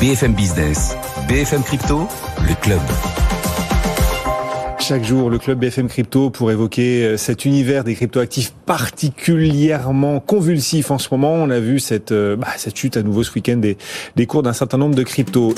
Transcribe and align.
BFM 0.00 0.32
Business, 0.32 0.96
BFM 1.28 1.62
Crypto, 1.62 2.08
le 2.48 2.54
club. 2.54 2.80
Chaque 4.78 5.04
jour, 5.04 5.28
le 5.28 5.36
club 5.36 5.58
BFM 5.58 5.88
Crypto 5.88 6.30
pour 6.30 6.50
évoquer 6.50 7.04
euh, 7.04 7.16
cet 7.18 7.44
univers 7.44 7.84
des 7.84 7.94
cryptoactifs 7.94 8.54
particulièrement 8.64 10.18
convulsif 10.18 10.90
en 10.90 10.96
ce 10.96 11.08
moment. 11.12 11.34
On 11.34 11.50
a 11.50 11.60
vu 11.60 11.80
cette, 11.80 12.12
euh, 12.12 12.34
bah, 12.34 12.48
cette 12.56 12.78
chute 12.78 12.96
à 12.96 13.02
nouveau 13.02 13.22
ce 13.24 13.34
week-end 13.34 13.58
des, 13.58 13.76
des 14.16 14.24
cours 14.24 14.42
d'un 14.42 14.54
certain 14.54 14.78
nombre 14.78 14.94
de 14.94 15.02
cryptos. 15.02 15.54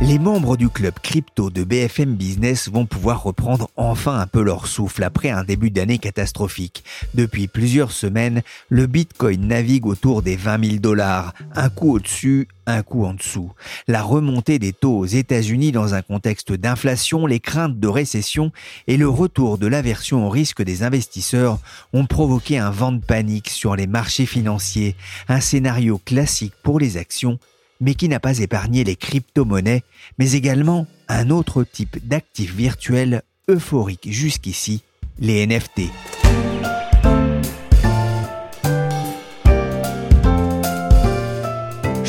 Les 0.00 0.20
membres 0.20 0.56
du 0.56 0.68
club 0.68 0.94
crypto 1.02 1.50
de 1.50 1.64
BFM 1.64 2.14
Business 2.14 2.68
vont 2.68 2.86
pouvoir 2.86 3.24
reprendre 3.24 3.68
enfin 3.74 4.20
un 4.20 4.28
peu 4.28 4.42
leur 4.42 4.68
souffle 4.68 5.02
après 5.02 5.30
un 5.30 5.42
début 5.42 5.72
d'année 5.72 5.98
catastrophique. 5.98 6.84
Depuis 7.14 7.48
plusieurs 7.48 7.90
semaines, 7.90 8.42
le 8.68 8.86
Bitcoin 8.86 9.48
navigue 9.48 9.86
autour 9.86 10.22
des 10.22 10.36
20 10.36 10.64
000 10.64 10.76
dollars, 10.76 11.34
un 11.56 11.68
coup 11.68 11.96
au-dessus, 11.96 12.46
un 12.66 12.84
coup 12.84 13.04
en 13.04 13.14
dessous. 13.14 13.50
La 13.88 14.00
remontée 14.02 14.60
des 14.60 14.72
taux 14.72 14.96
aux 14.98 15.06
États-Unis 15.06 15.72
dans 15.72 15.94
un 15.94 16.02
contexte 16.02 16.52
d'inflation, 16.52 17.26
les 17.26 17.40
craintes 17.40 17.80
de 17.80 17.88
récession 17.88 18.52
et 18.86 18.98
le 18.98 19.08
retour 19.08 19.58
de 19.58 19.66
l'aversion 19.66 20.28
au 20.28 20.30
risque 20.30 20.62
des 20.62 20.84
investisseurs 20.84 21.58
ont 21.92 22.06
provoqué 22.06 22.56
un 22.56 22.70
vent 22.70 22.92
de 22.92 23.04
panique 23.04 23.50
sur 23.50 23.74
les 23.74 23.88
marchés 23.88 24.26
financiers, 24.26 24.94
un 25.26 25.40
scénario 25.40 26.00
classique 26.04 26.54
pour 26.62 26.78
les 26.78 26.98
actions 26.98 27.40
mais 27.80 27.94
qui 27.94 28.08
n'a 28.08 28.20
pas 28.20 28.38
épargné 28.38 28.84
les 28.84 28.96
crypto-monnaies, 28.96 29.82
mais 30.18 30.32
également 30.32 30.86
un 31.08 31.30
autre 31.30 31.64
type 31.64 32.06
d'actifs 32.06 32.54
virtuels 32.54 33.22
euphoriques 33.48 34.10
jusqu'ici, 34.10 34.82
les 35.18 35.46
NFT. 35.46 35.90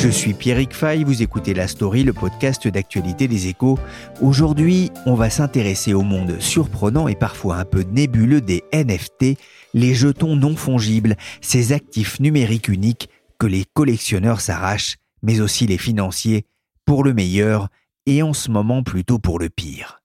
Je 0.02 0.08
suis 0.08 0.32
Pierrick 0.32 0.72
Fay, 0.72 1.04
vous 1.04 1.20
écoutez 1.20 1.52
La 1.52 1.68
Story, 1.68 2.04
le 2.04 2.14
podcast 2.14 2.66
d'actualité 2.66 3.28
des 3.28 3.48
échos. 3.48 3.78
Aujourd'hui, 4.22 4.90
on 5.04 5.14
va 5.14 5.28
s'intéresser 5.28 5.92
au 5.92 6.00
monde 6.00 6.40
surprenant 6.40 7.06
et 7.06 7.14
parfois 7.14 7.56
un 7.56 7.66
peu 7.66 7.82
nébuleux 7.82 8.40
des 8.40 8.64
NFT, 8.72 9.36
les 9.74 9.94
jetons 9.94 10.36
non 10.36 10.56
fongibles, 10.56 11.16
ces 11.42 11.72
actifs 11.72 12.18
numériques 12.18 12.68
uniques 12.68 13.10
que 13.38 13.46
les 13.46 13.66
collectionneurs 13.74 14.40
s'arrachent 14.40 14.96
mais 15.22 15.40
aussi 15.40 15.66
les 15.66 15.78
financiers, 15.78 16.46
pour 16.84 17.04
le 17.04 17.14
meilleur 17.14 17.68
et 18.06 18.22
en 18.22 18.32
ce 18.32 18.50
moment 18.50 18.82
plutôt 18.82 19.18
pour 19.18 19.38
le 19.38 19.48
pire. 19.48 20.02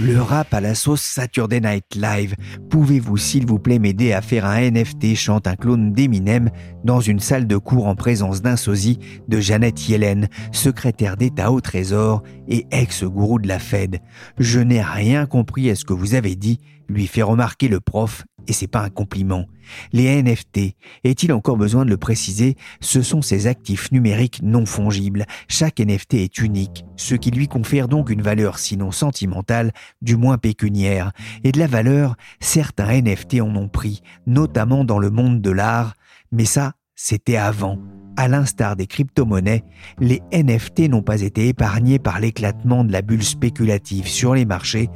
Le 0.00 0.20
rap 0.20 0.54
à 0.54 0.60
la 0.60 0.74
sauce 0.74 1.02
Saturday 1.02 1.60
Night 1.60 1.94
Live. 1.94 2.34
Pouvez-vous 2.70 3.16
s'il 3.16 3.46
vous 3.46 3.58
plaît 3.58 3.78
m'aider 3.78 4.12
à 4.12 4.22
faire 4.22 4.46
un 4.46 4.70
NFT 4.70 5.14
chante 5.14 5.46
un 5.46 5.56
clone 5.56 5.92
d'Eminem 5.92 6.50
dans 6.84 7.00
une 7.00 7.20
salle 7.20 7.46
de 7.46 7.56
cours 7.56 7.86
en 7.86 7.94
présence 7.94 8.42
d'un 8.42 8.56
sosie 8.56 8.98
de 9.28 9.40
Jeannette 9.40 9.88
Yellen, 9.88 10.28
secrétaire 10.52 11.16
d'État 11.16 11.52
au 11.52 11.60
Trésor 11.60 12.22
et 12.48 12.66
ex-gourou 12.70 13.38
de 13.38 13.48
la 13.48 13.58
Fed? 13.58 14.00
Je 14.38 14.60
n'ai 14.60 14.82
rien 14.82 15.26
compris 15.26 15.68
à 15.70 15.74
ce 15.74 15.84
que 15.84 15.92
vous 15.92 16.14
avez 16.14 16.34
dit, 16.34 16.60
lui 16.88 17.06
fait 17.06 17.22
remarquer 17.22 17.68
le 17.68 17.80
prof 17.80 18.24
et 18.48 18.52
c'est 18.52 18.66
pas 18.66 18.80
un 18.80 18.90
compliment. 18.90 19.44
Les 19.92 20.22
NFT, 20.22 20.74
est-il 21.04 21.32
encore 21.32 21.58
besoin 21.58 21.84
de 21.84 21.90
le 21.90 21.98
préciser, 21.98 22.56
ce 22.80 23.02
sont 23.02 23.22
ces 23.22 23.46
actifs 23.46 23.92
numériques 23.92 24.40
non 24.42 24.66
fongibles. 24.66 25.26
Chaque 25.46 25.78
NFT 25.78 26.14
est 26.14 26.38
unique, 26.38 26.84
ce 26.96 27.14
qui 27.14 27.30
lui 27.30 27.46
confère 27.46 27.86
donc 27.86 28.10
une 28.10 28.22
valeur 28.22 28.58
sinon 28.58 28.90
sentimentale, 28.90 29.72
du 30.00 30.16
moins 30.16 30.38
pécuniaire. 30.38 31.12
Et 31.44 31.52
de 31.52 31.58
la 31.58 31.66
valeur, 31.66 32.16
certains 32.40 33.02
NFT 33.02 33.40
en 33.42 33.54
ont 33.54 33.68
pris, 33.68 34.00
notamment 34.26 34.84
dans 34.84 34.98
le 34.98 35.10
monde 35.10 35.42
de 35.42 35.50
l'art, 35.50 35.94
mais 36.32 36.46
ça, 36.46 36.72
c'était 36.94 37.36
avant. 37.36 37.78
À 38.16 38.26
l'instar 38.26 38.74
des 38.74 38.86
crypto-monnaies, 38.86 39.62
les 40.00 40.20
NFT 40.32 40.88
n'ont 40.88 41.02
pas 41.02 41.20
été 41.20 41.46
épargnés 41.46 42.00
par 42.00 42.18
l'éclatement 42.18 42.82
de 42.82 42.90
la 42.90 43.02
bulle 43.02 43.22
spéculative 43.22 44.08
sur 44.08 44.34
les 44.34 44.44
marchés. 44.44 44.88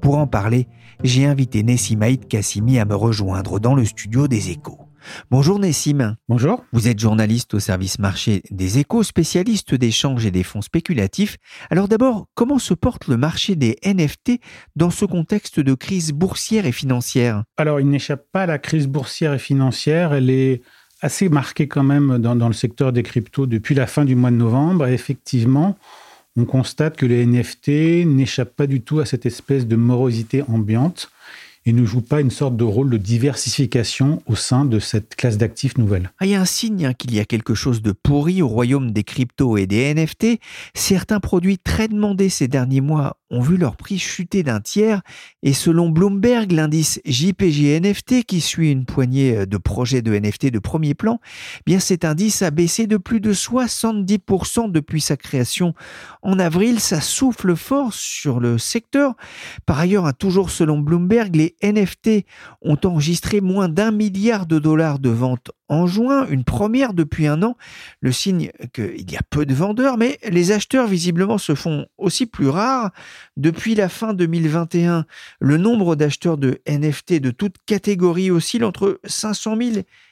Pour 0.00 0.16
en 0.16 0.26
parler, 0.26 0.66
j'ai 1.02 1.24
invité 1.24 1.62
Nessim 1.62 2.02
Haït 2.02 2.28
Kassimi 2.28 2.78
à 2.78 2.84
me 2.84 2.94
rejoindre 2.94 3.58
dans 3.58 3.74
le 3.74 3.84
studio 3.84 4.28
des 4.28 4.50
échos. 4.50 4.78
Bonjour 5.30 5.58
Nessim. 5.58 6.16
Bonjour. 6.28 6.62
Vous 6.72 6.88
êtes 6.88 6.98
journaliste 6.98 7.54
au 7.54 7.58
service 7.58 7.98
marché 7.98 8.42
des 8.50 8.78
échos, 8.78 9.02
spécialiste 9.02 9.74
d'échanges 9.74 10.26
et 10.26 10.30
des 10.30 10.42
fonds 10.42 10.60
spéculatifs. 10.60 11.38
Alors 11.70 11.88
d'abord, 11.88 12.26
comment 12.34 12.58
se 12.58 12.74
porte 12.74 13.08
le 13.08 13.16
marché 13.16 13.56
des 13.56 13.76
NFT 13.84 14.40
dans 14.76 14.90
ce 14.90 15.06
contexte 15.06 15.58
de 15.58 15.72
crise 15.74 16.12
boursière 16.12 16.66
et 16.66 16.72
financière? 16.72 17.44
Alors 17.56 17.80
il 17.80 17.88
n'échappe 17.88 18.26
pas 18.30 18.42
à 18.42 18.46
la 18.46 18.58
crise 18.58 18.86
boursière 18.86 19.32
et 19.32 19.38
financière. 19.38 20.12
Elle 20.12 20.28
est 20.28 20.60
assez 21.00 21.30
marquée 21.30 21.66
quand 21.66 21.84
même 21.84 22.18
dans, 22.18 22.36
dans 22.36 22.48
le 22.48 22.54
secteur 22.54 22.92
des 22.92 23.02
cryptos 23.02 23.46
depuis 23.46 23.74
la 23.74 23.86
fin 23.86 24.04
du 24.04 24.14
mois 24.16 24.30
de 24.30 24.36
novembre. 24.36 24.86
Et 24.86 24.92
effectivement, 24.92 25.78
on 26.36 26.44
constate 26.44 26.96
que 26.96 27.06
les 27.06 27.26
NFT 27.26 28.06
n'échappent 28.06 28.54
pas 28.54 28.66
du 28.66 28.82
tout 28.82 29.00
à 29.00 29.06
cette 29.06 29.26
espèce 29.26 29.66
de 29.66 29.76
morosité 29.76 30.42
ambiante 30.42 31.10
et 31.66 31.72
ne 31.72 31.84
jouent 31.84 32.00
pas 32.00 32.20
une 32.20 32.30
sorte 32.30 32.56
de 32.56 32.64
rôle 32.64 32.90
de 32.90 32.96
diversification 32.96 34.22
au 34.26 34.34
sein 34.34 34.64
de 34.64 34.78
cette 34.78 35.14
classe 35.14 35.36
d'actifs 35.36 35.76
nouvelle. 35.76 36.10
Ah, 36.18 36.26
il 36.26 36.32
y 36.32 36.34
a 36.34 36.40
un 36.40 36.46
signe 36.46 36.86
hein, 36.86 36.94
qu'il 36.94 37.14
y 37.14 37.20
a 37.20 37.24
quelque 37.24 37.54
chose 37.54 37.82
de 37.82 37.92
pourri 37.92 38.40
au 38.40 38.48
royaume 38.48 38.92
des 38.92 39.04
cryptos 39.04 39.58
et 39.58 39.66
des 39.66 39.92
NFT. 39.94 40.40
Certains 40.74 41.20
produits 41.20 41.58
très 41.58 41.88
demandés 41.88 42.30
ces 42.30 42.48
derniers 42.48 42.80
mois 42.80 43.18
ont 43.30 43.42
vu 43.42 43.56
leur 43.56 43.76
prix 43.76 43.98
chuter 43.98 44.42
d'un 44.42 44.60
tiers 44.60 45.02
et 45.42 45.52
selon 45.52 45.90
Bloomberg, 45.90 46.50
l'indice 46.50 47.00
JPG 47.04 47.78
NFT 47.80 48.24
qui 48.24 48.40
suit 48.40 48.72
une 48.72 48.86
poignée 48.86 49.46
de 49.46 49.56
projets 49.56 50.02
de 50.02 50.18
NFT 50.18 50.46
de 50.46 50.58
premier 50.58 50.94
plan, 50.94 51.20
eh 51.58 51.62
bien 51.66 51.78
cet 51.78 52.04
indice 52.04 52.42
a 52.42 52.50
baissé 52.50 52.86
de 52.86 52.96
plus 52.96 53.20
de 53.20 53.32
70% 53.32 54.72
depuis 54.72 55.00
sa 55.00 55.16
création 55.16 55.74
en 56.22 56.38
avril, 56.38 56.80
ça 56.80 57.00
souffle 57.00 57.54
fort 57.54 57.92
sur 57.92 58.40
le 58.40 58.58
secteur. 58.58 59.14
Par 59.66 59.78
ailleurs, 59.78 60.06
hein, 60.06 60.12
toujours 60.12 60.50
selon 60.50 60.78
Bloomberg, 60.78 61.36
les 61.36 61.49
NFT 61.62 62.24
ont 62.62 62.78
enregistré 62.84 63.40
moins 63.40 63.68
d'un 63.68 63.90
milliard 63.90 64.46
de 64.46 64.58
dollars 64.58 64.98
de 64.98 65.10
ventes 65.10 65.50
en 65.68 65.86
juin, 65.86 66.26
une 66.28 66.42
première 66.42 66.94
depuis 66.94 67.28
un 67.28 67.42
an, 67.42 67.56
le 68.00 68.10
signe 68.10 68.50
qu'il 68.72 69.10
y 69.10 69.16
a 69.16 69.22
peu 69.30 69.46
de 69.46 69.54
vendeurs, 69.54 69.98
mais 69.98 70.18
les 70.28 70.50
acheteurs 70.50 70.88
visiblement 70.88 71.38
se 71.38 71.54
font 71.54 71.86
aussi 71.96 72.26
plus 72.26 72.48
rares. 72.48 72.90
Depuis 73.36 73.76
la 73.76 73.88
fin 73.88 74.12
2021, 74.12 75.06
le 75.38 75.56
nombre 75.58 75.94
d'acheteurs 75.94 76.38
de 76.38 76.60
NFT 76.66 77.20
de 77.20 77.30
toute 77.30 77.56
catégorie 77.66 78.32
oscille 78.32 78.64
entre 78.64 79.00
500 79.04 79.56
000 79.56 79.70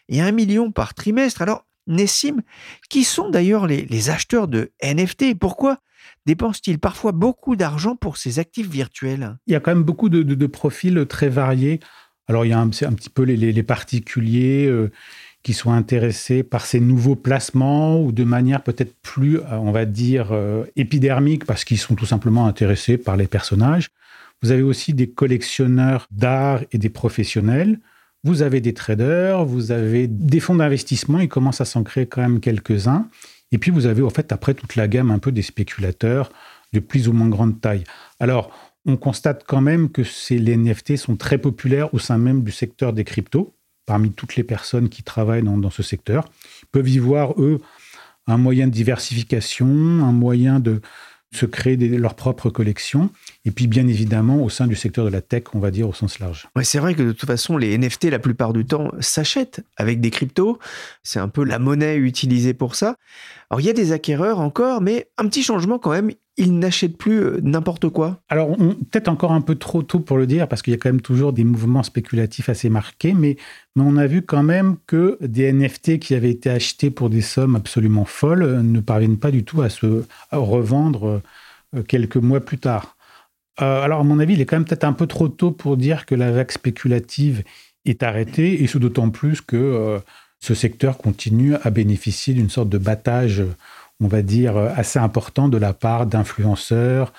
et 0.08 0.20
1 0.20 0.30
million 0.30 0.70
par 0.70 0.94
trimestre. 0.94 1.42
Alors, 1.42 1.64
Nessim, 1.88 2.42
qui 2.88 3.02
sont 3.02 3.30
d'ailleurs 3.30 3.66
les, 3.66 4.10
acheteurs 4.10 4.46
de 4.46 4.70
NFT 4.82 5.22
et 5.22 5.34
pourquoi 5.34 5.78
dépensent-ils 6.28 6.78
parfois 6.78 7.12
beaucoup 7.12 7.56
d'argent 7.56 7.96
pour 7.96 8.18
ces 8.18 8.38
actifs 8.38 8.68
virtuels? 8.68 9.38
Il 9.46 9.54
y 9.54 9.56
a 9.56 9.60
quand 9.60 9.74
même 9.74 9.82
beaucoup 9.82 10.10
de, 10.10 10.46
profils 10.46 11.06
très 11.08 11.30
variés. 11.30 11.80
Alors, 12.28 12.44
il 12.44 12.50
y 12.50 12.52
a 12.52 12.60
un, 12.60 12.68
petit 12.68 13.08
peu 13.08 13.22
les, 13.22 13.62
particuliers. 13.62 14.66
Euh, 14.66 14.92
qui 15.44 15.54
sont 15.54 15.72
intéressés 15.72 16.42
par 16.42 16.66
ces 16.66 16.80
nouveaux 16.80 17.14
placements 17.14 18.02
ou 18.02 18.10
de 18.10 18.24
manière 18.24 18.62
peut-être 18.62 18.92
plus, 19.02 19.38
euh, 19.38 19.52
on 19.52 19.70
va 19.70 19.84
dire, 19.84 20.32
euh, 20.32 20.64
épidermique 20.74 21.44
parce 21.46 21.64
qu'ils 21.64 21.78
sont 21.78 21.94
tout 21.94 22.06
simplement 22.06 22.46
intéressés 22.46 22.98
par 22.98 23.16
les 23.16 23.28
personnages. 23.28 23.88
Vous 24.42 24.50
avez 24.50 24.62
aussi 24.62 24.92
des 24.94 25.08
collectionneurs 25.08 26.08
d'art 26.10 26.62
et 26.72 26.78
des 26.78 26.90
professionnels. 26.90 27.78
Vous 28.24 28.42
avez 28.42 28.60
des 28.60 28.74
traders, 28.74 29.44
vous 29.44 29.70
avez 29.70 30.08
des 30.08 30.40
fonds 30.40 30.56
d'investissement, 30.56 31.20
il 31.20 31.28
commence 31.28 31.60
à 31.60 31.64
s'en 31.64 31.84
créer 31.84 32.06
quand 32.06 32.20
même 32.20 32.40
quelques-uns. 32.40 33.08
Et 33.52 33.58
puis 33.58 33.70
vous 33.70 33.86
avez 33.86 34.02
en 34.02 34.10
fait 34.10 34.32
après 34.32 34.54
toute 34.54 34.76
la 34.76 34.88
gamme 34.88 35.10
un 35.10 35.18
peu 35.18 35.32
des 35.32 35.42
spéculateurs 35.42 36.30
de 36.72 36.80
plus 36.80 37.08
ou 37.08 37.12
moins 37.12 37.28
grande 37.28 37.60
taille. 37.60 37.84
Alors, 38.20 38.50
on 38.84 38.96
constate 38.96 39.44
quand 39.46 39.60
même 39.60 39.90
que 39.90 40.04
ces, 40.04 40.38
les 40.38 40.56
NFT 40.56 40.96
sont 40.96 41.16
très 41.16 41.38
populaires 41.38 41.92
au 41.94 41.98
sein 41.98 42.18
même 42.18 42.42
du 42.42 42.52
secteur 42.52 42.92
des 42.92 43.04
cryptos 43.04 43.54
parmi 43.86 44.12
toutes 44.12 44.36
les 44.36 44.44
personnes 44.44 44.90
qui 44.90 45.02
travaillent 45.02 45.42
dans, 45.42 45.56
dans 45.56 45.70
ce 45.70 45.82
secteur. 45.82 46.28
Ils 46.62 46.66
peuvent 46.66 46.88
y 46.88 46.98
voir, 46.98 47.40
eux, 47.40 47.58
un 48.26 48.36
moyen 48.36 48.66
de 48.66 48.72
diversification, 48.72 49.66
un 49.66 50.12
moyen 50.12 50.60
de 50.60 50.82
se 51.32 51.46
créer 51.46 51.76
des, 51.76 51.88
leur 51.88 52.14
propre 52.14 52.50
collection. 52.50 53.10
Et 53.44 53.50
puis, 53.50 53.66
bien 53.66 53.86
évidemment, 53.86 54.42
au 54.42 54.48
sein 54.48 54.66
du 54.66 54.74
secteur 54.74 55.04
de 55.04 55.10
la 55.10 55.20
tech, 55.20 55.44
on 55.54 55.58
va 55.58 55.70
dire 55.70 55.88
au 55.88 55.92
sens 55.92 56.18
large. 56.18 56.48
Ouais, 56.56 56.64
c'est 56.64 56.78
vrai 56.78 56.94
que 56.94 57.02
de 57.02 57.12
toute 57.12 57.28
façon, 57.28 57.56
les 57.56 57.76
NFT, 57.76 58.04
la 58.04 58.18
plupart 58.18 58.52
du 58.52 58.64
temps, 58.64 58.90
s'achètent 59.00 59.64
avec 59.76 60.00
des 60.00 60.10
cryptos. 60.10 60.58
C'est 61.02 61.20
un 61.20 61.28
peu 61.28 61.44
la 61.44 61.58
monnaie 61.58 61.96
utilisée 61.96 62.54
pour 62.54 62.74
ça. 62.74 62.96
Alors, 63.50 63.60
il 63.60 63.66
y 63.66 63.70
a 63.70 63.74
des 63.74 63.92
acquéreurs 63.92 64.40
encore, 64.40 64.80
mais 64.80 65.08
un 65.18 65.26
petit 65.28 65.42
changement 65.42 65.78
quand 65.78 65.90
même. 65.90 66.12
Ils 66.40 66.56
n'achètent 66.56 66.96
plus 66.96 67.18
euh, 67.18 67.40
n'importe 67.42 67.88
quoi. 67.88 68.20
Alors, 68.28 68.56
peut-être 68.56 69.08
encore 69.08 69.32
un 69.32 69.40
peu 69.40 69.56
trop 69.56 69.82
tôt 69.82 69.98
pour 69.98 70.16
le 70.16 70.26
dire, 70.26 70.46
parce 70.46 70.62
qu'il 70.62 70.70
y 70.72 70.74
a 70.74 70.78
quand 70.78 70.88
même 70.88 71.00
toujours 71.00 71.32
des 71.32 71.42
mouvements 71.42 71.82
spéculatifs 71.82 72.48
assez 72.48 72.70
marqués, 72.70 73.12
mais, 73.12 73.36
on 73.80 73.96
a 73.96 74.08
vu 74.08 74.22
quand 74.22 74.42
même 74.42 74.76
que 74.88 75.18
des 75.20 75.52
NFT 75.52 76.00
qui 76.00 76.14
avaient 76.14 76.32
été 76.32 76.50
achetés 76.50 76.90
pour 76.90 77.10
des 77.10 77.20
sommes 77.20 77.54
absolument 77.54 78.04
folles 78.04 78.42
euh, 78.42 78.62
ne 78.62 78.80
parviennent 78.80 79.18
pas 79.18 79.30
du 79.30 79.44
tout 79.44 79.62
à 79.62 79.68
se 79.68 80.04
revendre 80.32 81.22
euh, 81.76 81.82
quelques 81.82 82.16
mois 82.16 82.40
plus 82.40 82.58
tard. 82.58 82.96
Alors, 83.56 84.00
à 84.00 84.04
mon 84.04 84.20
avis, 84.20 84.34
il 84.34 84.40
est 84.40 84.46
quand 84.46 84.56
même 84.56 84.64
peut-être 84.64 84.84
un 84.84 84.92
peu 84.92 85.08
trop 85.08 85.28
tôt 85.28 85.50
pour 85.50 85.76
dire 85.76 86.06
que 86.06 86.14
la 86.14 86.30
vague 86.30 86.52
spéculative 86.52 87.42
est 87.84 88.04
arrêtée, 88.04 88.62
et 88.62 88.68
ce 88.68 88.78
d'autant 88.78 89.10
plus 89.10 89.40
que 89.40 89.98
ce 90.38 90.54
secteur 90.54 90.96
continue 90.96 91.56
à 91.56 91.70
bénéficier 91.70 92.34
d'une 92.34 92.50
sorte 92.50 92.68
de 92.68 92.78
battage, 92.78 93.42
on 94.00 94.08
va 94.08 94.22
dire, 94.22 94.56
assez 94.56 94.98
important 94.98 95.48
de 95.48 95.58
la 95.58 95.72
part 95.72 96.06
d'influenceurs, 96.06 97.12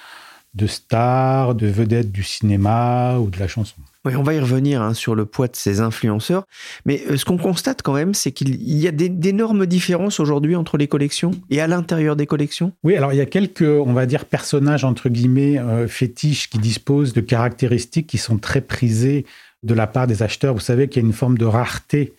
de 0.55 0.67
stars, 0.67 1.55
de 1.55 1.67
vedettes 1.67 2.11
du 2.11 2.23
cinéma 2.23 3.17
ou 3.19 3.29
de 3.29 3.39
la 3.39 3.47
chanson. 3.47 3.75
Oui, 4.05 4.15
on 4.15 4.23
va 4.23 4.33
y 4.33 4.39
revenir 4.39 4.81
hein, 4.81 4.93
sur 4.93 5.13
le 5.13 5.25
poids 5.25 5.47
de 5.47 5.57
ces 5.57 5.81
influenceurs. 5.81 6.45
Mais 6.85 7.03
euh, 7.09 7.17
ce 7.17 7.25
qu'on 7.25 7.37
constate 7.37 7.81
quand 7.81 7.93
même, 7.93 8.13
c'est 8.13 8.31
qu'il 8.31 8.55
y 8.61 8.87
a 8.87 8.91
d'énormes 8.91 9.65
différences 9.65 10.21
aujourd'hui 10.21 10.55
entre 10.55 10.77
les 10.77 10.87
collections 10.87 11.31
et 11.49 11.59
à 11.59 11.67
l'intérieur 11.67 12.15
des 12.15 12.25
collections. 12.25 12.71
Oui, 12.83 12.95
alors 12.95 13.11
il 13.11 13.17
y 13.17 13.21
a 13.21 13.25
quelques, 13.25 13.61
on 13.61 13.91
va 13.91 14.05
dire, 14.05 14.23
personnages, 14.23 14.85
entre 14.85 15.09
guillemets, 15.09 15.59
euh, 15.59 15.87
fétiches 15.87 16.49
qui 16.49 16.59
disposent 16.59 17.11
de 17.13 17.21
caractéristiques 17.21 18.07
qui 18.07 18.17
sont 18.17 18.37
très 18.37 18.61
prisées 18.61 19.25
de 19.63 19.73
la 19.73 19.85
part 19.85 20.07
des 20.07 20.23
acheteurs. 20.23 20.53
Vous 20.53 20.61
savez 20.61 20.87
qu'il 20.87 21.03
y 21.03 21.05
a 21.05 21.07
une 21.07 21.13
forme 21.13 21.37
de 21.37 21.45
rareté 21.45 22.13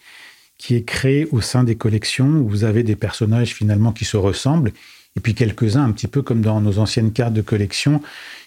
qui 0.60 0.76
est 0.76 0.82
créée 0.82 1.26
au 1.32 1.40
sein 1.40 1.64
des 1.64 1.74
collections, 1.74 2.28
où 2.28 2.46
vous 2.46 2.64
avez 2.64 2.82
des 2.82 2.94
personnages 2.94 3.54
finalement 3.54 3.92
qui 3.92 4.04
se 4.04 4.18
ressemblent, 4.18 4.72
et 5.16 5.20
puis 5.20 5.34
quelques-uns, 5.34 5.82
un 5.82 5.90
petit 5.90 6.06
peu 6.06 6.20
comme 6.20 6.42
dans 6.42 6.60
nos 6.60 6.78
anciennes 6.78 7.12
cartes 7.12 7.32
de 7.32 7.40
collection, 7.40 8.02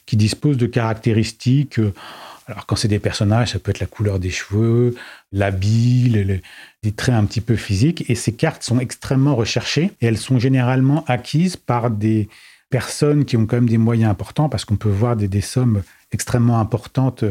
qui 0.06 0.16
disposent 0.16 0.58
de 0.58 0.68
caractéristiques... 0.68 1.80
Euh, 1.80 1.94
alors 2.46 2.66
quand 2.66 2.76
c'est 2.76 2.90
des 2.90 3.00
personnages, 3.00 3.54
ça 3.54 3.60
peut 3.60 3.72
être 3.72 3.80
la 3.80 3.88
couleur 3.88 4.20
des 4.20 4.30
cheveux, 4.30 4.96
l'habit, 5.32 6.10
le, 6.10 6.42
des 6.84 6.92
traits 6.92 7.16
un 7.16 7.24
petit 7.24 7.40
peu 7.40 7.56
physiques. 7.56 8.04
Et 8.10 8.16
ces 8.16 8.34
cartes 8.34 8.64
sont 8.64 8.80
extrêmement 8.80 9.34
recherchées 9.34 9.92
et 10.02 10.08
elles 10.08 10.18
sont 10.18 10.40
généralement 10.40 11.06
acquises 11.08 11.56
par 11.56 11.90
des 11.90 12.28
personnes 12.70 13.24
qui 13.24 13.38
ont 13.38 13.46
quand 13.46 13.56
même 13.56 13.70
des 13.70 13.78
moyens 13.78 14.12
importants 14.12 14.50
parce 14.50 14.66
qu'on 14.66 14.76
peut 14.76 14.90
voir 14.90 15.16
des, 15.16 15.30
des 15.30 15.40
sommes 15.40 15.84
extrêmement 16.12 16.60
importantes 16.60 17.24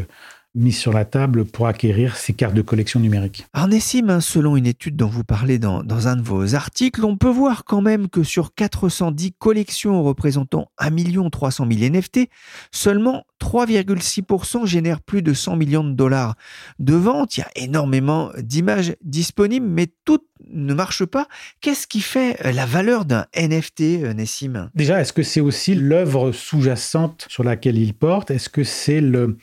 mis 0.54 0.72
sur 0.72 0.92
la 0.92 1.04
table 1.04 1.44
pour 1.44 1.66
acquérir 1.66 2.16
ces 2.16 2.34
cartes 2.34 2.54
de 2.54 2.62
collection 2.62 3.00
numérique. 3.00 3.46
Arnessim, 3.52 4.08
hein, 4.10 4.20
selon 4.20 4.56
une 4.56 4.66
étude 4.66 4.96
dont 4.96 5.08
vous 5.08 5.24
parlez 5.24 5.58
dans, 5.58 5.82
dans, 5.82 6.08
un 6.08 6.16
de 6.16 6.22
vos 6.22 6.54
articles, 6.54 7.04
on 7.04 7.16
peut 7.16 7.30
voir 7.30 7.64
quand 7.64 7.80
même 7.80 8.08
que 8.08 8.22
sur 8.22 8.54
410 8.54 9.32
collections 9.38 10.02
représentant 10.02 10.70
1 10.78 11.30
300 11.30 11.66
000 11.70 11.92
NFT, 11.92 12.28
seulement 12.70 13.24
3,6% 13.40 14.66
génèrent 14.66 15.00
plus 15.00 15.22
de 15.22 15.32
100 15.32 15.56
millions 15.56 15.84
de 15.84 15.92
dollars 15.92 16.34
de 16.78 16.94
vente. 16.94 17.36
Il 17.36 17.40
y 17.40 17.42
a 17.42 17.50
énormément 17.56 18.30
d'images 18.38 18.94
disponibles, 19.02 19.66
mais 19.66 19.88
toutes 20.04 20.26
ne 20.50 20.74
marchent 20.74 21.06
pas. 21.06 21.26
Qu'est-ce 21.60 21.86
qui 21.86 22.00
fait 22.00 22.36
la 22.52 22.66
valeur 22.66 23.04
d'un 23.04 23.26
NFT, 23.36 23.80
euh, 23.80 24.12
Nessim 24.12 24.70
Déjà, 24.74 25.00
est-ce 25.00 25.12
que 25.12 25.22
c'est 25.22 25.40
aussi 25.40 25.74
l'œuvre 25.74 26.32
sous-jacente 26.32 27.26
sur 27.28 27.44
laquelle 27.44 27.78
il 27.78 27.94
porte? 27.94 28.30
Est-ce 28.30 28.48
que 28.48 28.64
c'est 28.64 29.00
le 29.00 29.38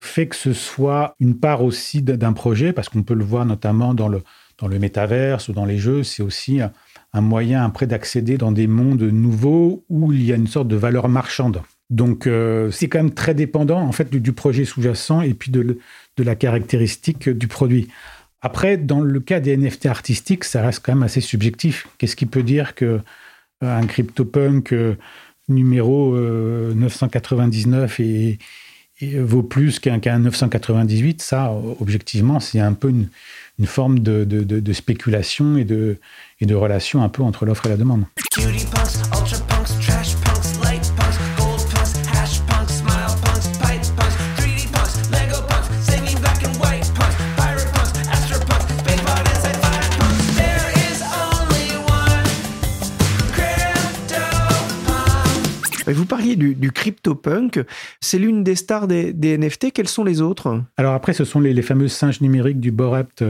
fait 0.00 0.26
que 0.26 0.36
ce 0.36 0.52
soit 0.52 1.14
une 1.20 1.38
part 1.38 1.62
aussi 1.62 2.02
d'un 2.02 2.32
projet, 2.32 2.72
parce 2.72 2.88
qu'on 2.88 3.02
peut 3.02 3.14
le 3.14 3.24
voir 3.24 3.44
notamment 3.44 3.94
dans 3.94 4.08
le, 4.08 4.22
dans 4.58 4.68
métaverse 4.68 5.48
ou 5.48 5.52
dans 5.52 5.64
les 5.64 5.78
jeux, 5.78 6.02
c'est 6.02 6.22
aussi 6.22 6.60
un 7.12 7.20
moyen 7.20 7.64
après 7.64 7.86
d'accéder 7.86 8.38
dans 8.38 8.52
des 8.52 8.66
mondes 8.66 9.02
nouveaux 9.02 9.84
où 9.88 10.12
il 10.12 10.22
y 10.22 10.32
a 10.32 10.36
une 10.36 10.46
sorte 10.46 10.68
de 10.68 10.76
valeur 10.76 11.08
marchande. 11.08 11.62
Donc 11.90 12.26
euh, 12.26 12.70
c'est 12.70 12.88
quand 12.88 12.98
même 12.98 13.14
très 13.14 13.34
dépendant 13.34 13.80
en 13.80 13.92
fait 13.92 14.10
du, 14.10 14.32
projet 14.32 14.64
sous-jacent 14.64 15.22
et 15.22 15.34
puis 15.34 15.50
de, 15.50 15.78
de, 16.16 16.22
la 16.22 16.36
caractéristique 16.36 17.28
du 17.28 17.48
produit. 17.48 17.88
Après, 18.42 18.76
dans 18.76 19.00
le 19.00 19.20
cas 19.20 19.40
des 19.40 19.56
NFT 19.56 19.86
artistiques, 19.86 20.44
ça 20.44 20.62
reste 20.62 20.84
quand 20.84 20.94
même 20.94 21.02
assez 21.02 21.20
subjectif. 21.20 21.88
Qu'est-ce 21.98 22.16
qui 22.16 22.26
peut 22.26 22.44
dire 22.44 22.74
que 22.74 22.84
euh, 22.84 23.00
un 23.62 23.86
CryptoPunk 23.86 24.72
euh, 24.72 24.96
numéro 25.48 26.16
999 26.16 27.98
et 27.98 28.38
vaut 29.02 29.42
plus 29.42 29.78
qu'un 29.78 29.98
998, 29.98 31.22
ça, 31.22 31.52
objectivement, 31.80 32.40
c'est 32.40 32.60
un 32.60 32.72
peu 32.72 32.88
une, 32.88 33.08
forme 33.66 33.98
de, 33.98 34.72
spéculation 34.72 35.56
et 35.56 35.64
de 35.64 36.54
relation 36.54 37.02
un 37.02 37.08
peu 37.08 37.22
entre 37.22 37.46
l'offre 37.46 37.66
et 37.66 37.70
la 37.70 37.76
demande. 37.76 38.04
Vous 55.92 56.06
parliez 56.06 56.36
du, 56.36 56.54
du 56.54 56.72
CryptoPunk, 56.72 57.60
c'est 58.00 58.18
l'une 58.18 58.44
des 58.44 58.54
stars 58.54 58.88
des, 58.88 59.12
NFT. 59.38 59.72
Quels 59.72 59.88
sont 59.88 60.04
les 60.04 60.20
autres 60.20 60.62
Alors 60.76 60.94
après, 60.94 61.12
ce 61.12 61.24
sont 61.24 61.40
les, 61.40 61.62
fameux 61.62 61.88
singes 61.88 62.20
numériques 62.20 62.60
du 62.60 62.70
Borept 62.70 63.24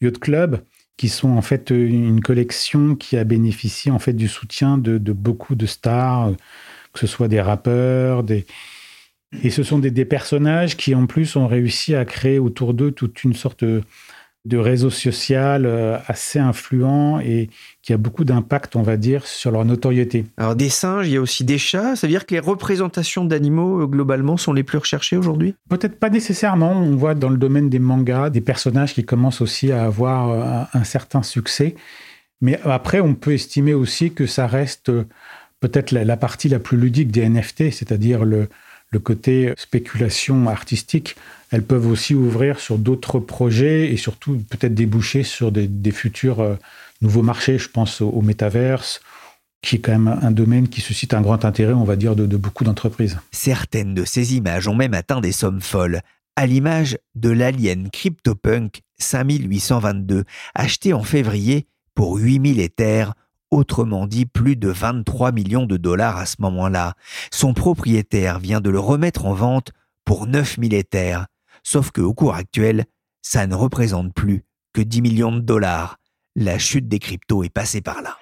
Yacht 0.00 0.18
Club 0.18 0.62
qui 0.96 1.08
sont 1.08 1.30
en 1.30 1.40
fait 1.40 1.70
une 1.70 2.20
collection 2.20 2.94
qui 2.94 3.16
a 3.16 3.24
bénéficié 3.24 3.90
en 3.90 3.98
fait 3.98 4.12
du 4.12 4.28
soutien 4.28 4.76
de, 4.76 4.98
beaucoup 5.12 5.54
de 5.54 5.64
stars, 5.64 6.32
que 6.92 6.98
ce 6.98 7.06
soit 7.06 7.28
des 7.28 7.40
rappeurs, 7.40 8.22
des, 8.22 8.44
et 9.42 9.48
ce 9.48 9.62
sont 9.62 9.78
des, 9.78 9.90
des, 9.90 10.04
personnages 10.04 10.76
qui, 10.76 10.94
en 10.94 11.06
plus, 11.06 11.36
ont 11.36 11.46
réussi 11.46 11.94
à 11.94 12.04
créer 12.04 12.38
autour 12.38 12.74
d'eux 12.74 12.90
toute 12.90 13.24
une 13.24 13.32
sorte 13.32 13.64
de, 14.44 14.56
réseau 14.56 14.90
social 14.90 15.66
euh, 15.66 15.98
assez 16.06 16.38
influent 16.38 17.20
et 17.20 17.50
qui 17.82 17.92
a 17.92 17.96
beaucoup 17.96 18.24
d'impact, 18.24 18.76
on 18.76 18.82
va 18.82 18.96
dire, 18.96 19.26
sur 19.26 19.50
leur 19.50 19.64
notoriété. 19.64 20.24
Alors 20.36 20.56
des 20.56 20.68
singes, 20.68 21.08
il 21.08 21.14
y 21.14 21.16
a 21.16 21.20
aussi 21.20 21.44
des 21.44 21.58
chats, 21.58 21.96
ça 21.96 22.06
veut 22.06 22.10
dire 22.10 22.26
que 22.26 22.34
les 22.34 22.40
représentations 22.40 23.24
d'animaux, 23.24 23.82
euh, 23.82 23.86
globalement, 23.86 24.36
sont 24.36 24.52
les 24.52 24.62
plus 24.62 24.78
recherchées 24.78 25.16
aujourd'hui? 25.16 25.54
Peut-être 25.68 25.98
pas 25.98 26.10
nécessairement, 26.10 26.72
on 26.72 26.96
voit 26.96 27.14
dans 27.14 27.28
le 27.28 27.36
domaine 27.36 27.68
des 27.68 27.78
mangas 27.78 28.30
des 28.30 28.40
personnages 28.40 28.94
qui 28.94 29.04
commencent 29.04 29.40
aussi 29.40 29.72
à 29.72 29.84
avoir 29.84 30.30
euh, 30.30 30.42
un, 30.74 30.80
un 30.80 30.84
certain 30.84 31.22
succès, 31.22 31.74
mais 32.40 32.58
après, 32.64 33.00
on 33.00 33.14
peut 33.14 33.34
estimer 33.34 33.74
aussi 33.74 34.12
que 34.12 34.26
ça 34.26 34.46
reste 34.46 34.90
peut-être 35.60 35.90
la, 35.90 36.04
la 36.04 36.16
partie 36.16 36.48
la 36.48 36.58
plus 36.58 36.78
ludique 36.78 37.10
des 37.10 37.28
NFT, 37.28 37.70
c'est-à-dire 37.70 38.24
le, 38.24 38.48
le 38.90 38.98
côté 38.98 39.52
spéculation 39.56 40.48
artistique, 40.48 41.16
elles 41.50 41.62
peuvent 41.62 41.86
aussi 41.86 42.14
ouvrir 42.14 42.60
sur 42.60 42.78
d'autres 42.78 43.18
projets 43.18 43.92
et 43.92 43.96
surtout 43.96 44.42
peut-être 44.50 44.74
déboucher 44.74 45.22
sur 45.22 45.52
des, 45.52 45.90
futurs 45.90 46.40
euh, 46.40 46.56
nouveaux 47.00 47.22
marchés. 47.22 47.58
Je 47.58 47.68
pense 47.68 48.00
au, 48.00 48.08
au 48.08 48.22
métaverse, 48.22 49.00
qui 49.62 49.76
est 49.76 49.78
quand 49.78 49.92
même 49.92 50.18
un 50.22 50.30
domaine 50.30 50.68
qui 50.68 50.80
suscite 50.80 51.14
un 51.14 51.20
grand 51.20 51.44
intérêt, 51.44 51.72
on 51.72 51.84
va 51.84 51.96
dire, 51.96 52.16
de, 52.16 52.26
de 52.26 52.36
beaucoup 52.36 52.64
d'entreprises. 52.64 53.18
Certaines 53.30 53.94
de 53.94 54.04
ces 54.04 54.34
images 54.34 54.68
ont 54.68 54.74
même 54.74 54.94
atteint 54.94 55.20
des 55.20 55.32
sommes 55.32 55.60
folles, 55.60 56.00
à 56.36 56.46
l'image 56.46 56.98
de 57.14 57.30
l'alien 57.30 57.90
CryptoPunk 57.90 58.80
5822, 58.98 60.24
acheté 60.54 60.92
en 60.92 61.02
février 61.02 61.66
pour 61.94 62.16
8000 62.16 62.60
Ethers 62.60 63.12
autrement 63.50 64.06
dit 64.06 64.26
plus 64.26 64.56
de 64.56 64.68
23 64.68 65.32
millions 65.32 65.66
de 65.66 65.76
dollars 65.76 66.16
à 66.16 66.26
ce 66.26 66.36
moment-là. 66.40 66.94
Son 67.32 67.54
propriétaire 67.54 68.38
vient 68.38 68.60
de 68.60 68.70
le 68.70 68.78
remettre 68.78 69.26
en 69.26 69.34
vente 69.34 69.72
pour 70.04 70.26
9000 70.26 70.74
Ethers, 70.74 71.26
sauf 71.62 71.90
que 71.90 72.00
au 72.00 72.14
cours 72.14 72.34
actuel, 72.34 72.84
ça 73.22 73.46
ne 73.46 73.54
représente 73.54 74.14
plus 74.14 74.44
que 74.72 74.80
10 74.80 75.02
millions 75.02 75.32
de 75.32 75.40
dollars. 75.40 75.98
La 76.36 76.58
chute 76.58 76.88
des 76.88 76.98
cryptos 76.98 77.42
est 77.42 77.50
passée 77.50 77.80
par 77.80 78.02
là. 78.02 78.16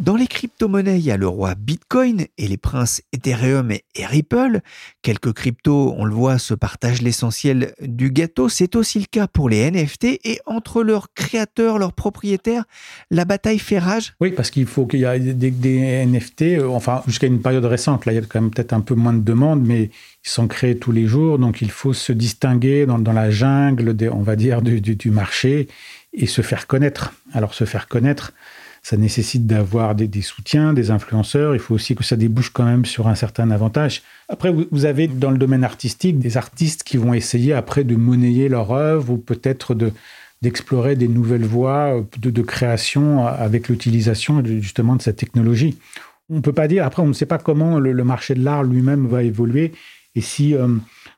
Dans 0.00 0.16
les 0.16 0.26
crypto-monnaies, 0.26 0.98
il 0.98 1.04
y 1.04 1.10
a 1.10 1.18
le 1.18 1.28
roi 1.28 1.54
Bitcoin 1.54 2.24
et 2.38 2.48
les 2.48 2.56
princes 2.56 3.02
Ethereum 3.12 3.70
et 3.70 4.06
Ripple. 4.06 4.60
Quelques 5.02 5.34
cryptos, 5.34 5.94
on 5.94 6.06
le 6.06 6.14
voit, 6.14 6.38
se 6.38 6.54
partagent 6.54 7.02
l'essentiel 7.02 7.74
du 7.82 8.10
gâteau. 8.10 8.48
C'est 8.48 8.76
aussi 8.76 8.98
le 8.98 9.04
cas 9.04 9.26
pour 9.26 9.50
les 9.50 9.70
NFT 9.70 10.04
et 10.24 10.40
entre 10.46 10.82
leurs 10.82 11.12
créateurs, 11.12 11.78
leurs 11.78 11.92
propriétaires, 11.92 12.64
la 13.10 13.26
bataille 13.26 13.58
fait 13.58 13.78
rage. 13.78 14.14
Oui, 14.22 14.30
parce 14.30 14.50
qu'il 14.50 14.64
faut 14.64 14.86
qu'il 14.86 15.00
y 15.00 15.04
ait 15.04 15.18
des, 15.18 16.06
NFT, 16.06 16.42
euh, 16.42 16.68
enfin 16.68 17.02
jusqu'à 17.06 17.26
une 17.26 17.42
période 17.42 17.66
récente, 17.66 18.06
là 18.06 18.12
il 18.12 18.14
y 18.14 18.18
a 18.18 18.22
quand 18.22 18.40
même 18.40 18.50
peut-être 18.50 18.72
un 18.72 18.80
peu 18.80 18.94
moins 18.94 19.12
de 19.12 19.22
demandes, 19.22 19.62
mais 19.62 19.90
ils 20.24 20.30
sont 20.30 20.48
créés 20.48 20.78
tous 20.78 20.92
les 20.92 21.06
jours, 21.06 21.38
donc 21.38 21.60
il 21.60 21.70
faut 21.70 21.92
se 21.92 22.12
distinguer 22.12 22.86
dans, 22.86 23.12
la 23.12 23.30
jungle, 23.30 23.94
on 24.12 24.22
va 24.22 24.36
dire, 24.36 24.62
du 24.62 25.10
marché 25.10 25.68
et 26.14 26.26
se 26.26 26.40
faire 26.40 26.66
connaître. 26.66 27.12
Alors 27.34 27.52
se 27.52 27.64
faire 27.64 27.86
connaître, 27.86 28.32
ça 28.82 28.96
nécessite 28.96 29.46
d'avoir 29.46 29.94
des, 29.94 30.22
soutiens, 30.22 30.72
des 30.72 30.90
influenceurs. 30.90 31.54
Il 31.54 31.60
faut 31.60 31.74
aussi 31.74 31.94
que 31.94 32.04
ça 32.04 32.16
débouche 32.16 32.50
quand 32.50 32.64
même 32.64 32.84
sur 32.84 33.08
un 33.08 33.14
certain 33.14 33.50
avantage. 33.50 34.02
Après, 34.28 34.52
vous, 34.52 34.84
avez 34.84 35.06
dans 35.06 35.30
le 35.30 35.38
domaine 35.38 35.64
artistique 35.64 36.18
des 36.18 36.36
artistes 36.36 36.82
qui 36.82 36.96
vont 36.96 37.12
essayer 37.12 37.52
après 37.52 37.84
de 37.84 37.96
monnayer 37.96 38.48
leur 38.48 38.72
œuvre 38.72 39.12
ou 39.12 39.16
peut-être 39.18 39.74
de 39.74 39.92
d'explorer 40.42 40.96
des 40.96 41.06
nouvelles 41.06 41.44
voies 41.44 42.02
de, 42.16 42.42
création 42.42 43.26
avec 43.26 43.68
l'utilisation 43.68 44.42
justement 44.42 44.96
de 44.96 45.02
cette 45.02 45.16
technologie. 45.16 45.76
On 46.30 46.36
ne 46.36 46.40
peut 46.40 46.54
pas 46.54 46.66
dire, 46.66 46.86
après 46.86 47.02
on 47.02 47.08
ne 47.08 47.12
sait 47.12 47.26
pas 47.26 47.36
comment 47.36 47.78
le, 47.78 47.92
marché 48.04 48.34
de 48.34 48.42
l'art 48.42 48.62
lui-même 48.62 49.06
va 49.06 49.22
évoluer 49.22 49.72
et 50.14 50.22
si, 50.22 50.54
euh, 50.54 50.66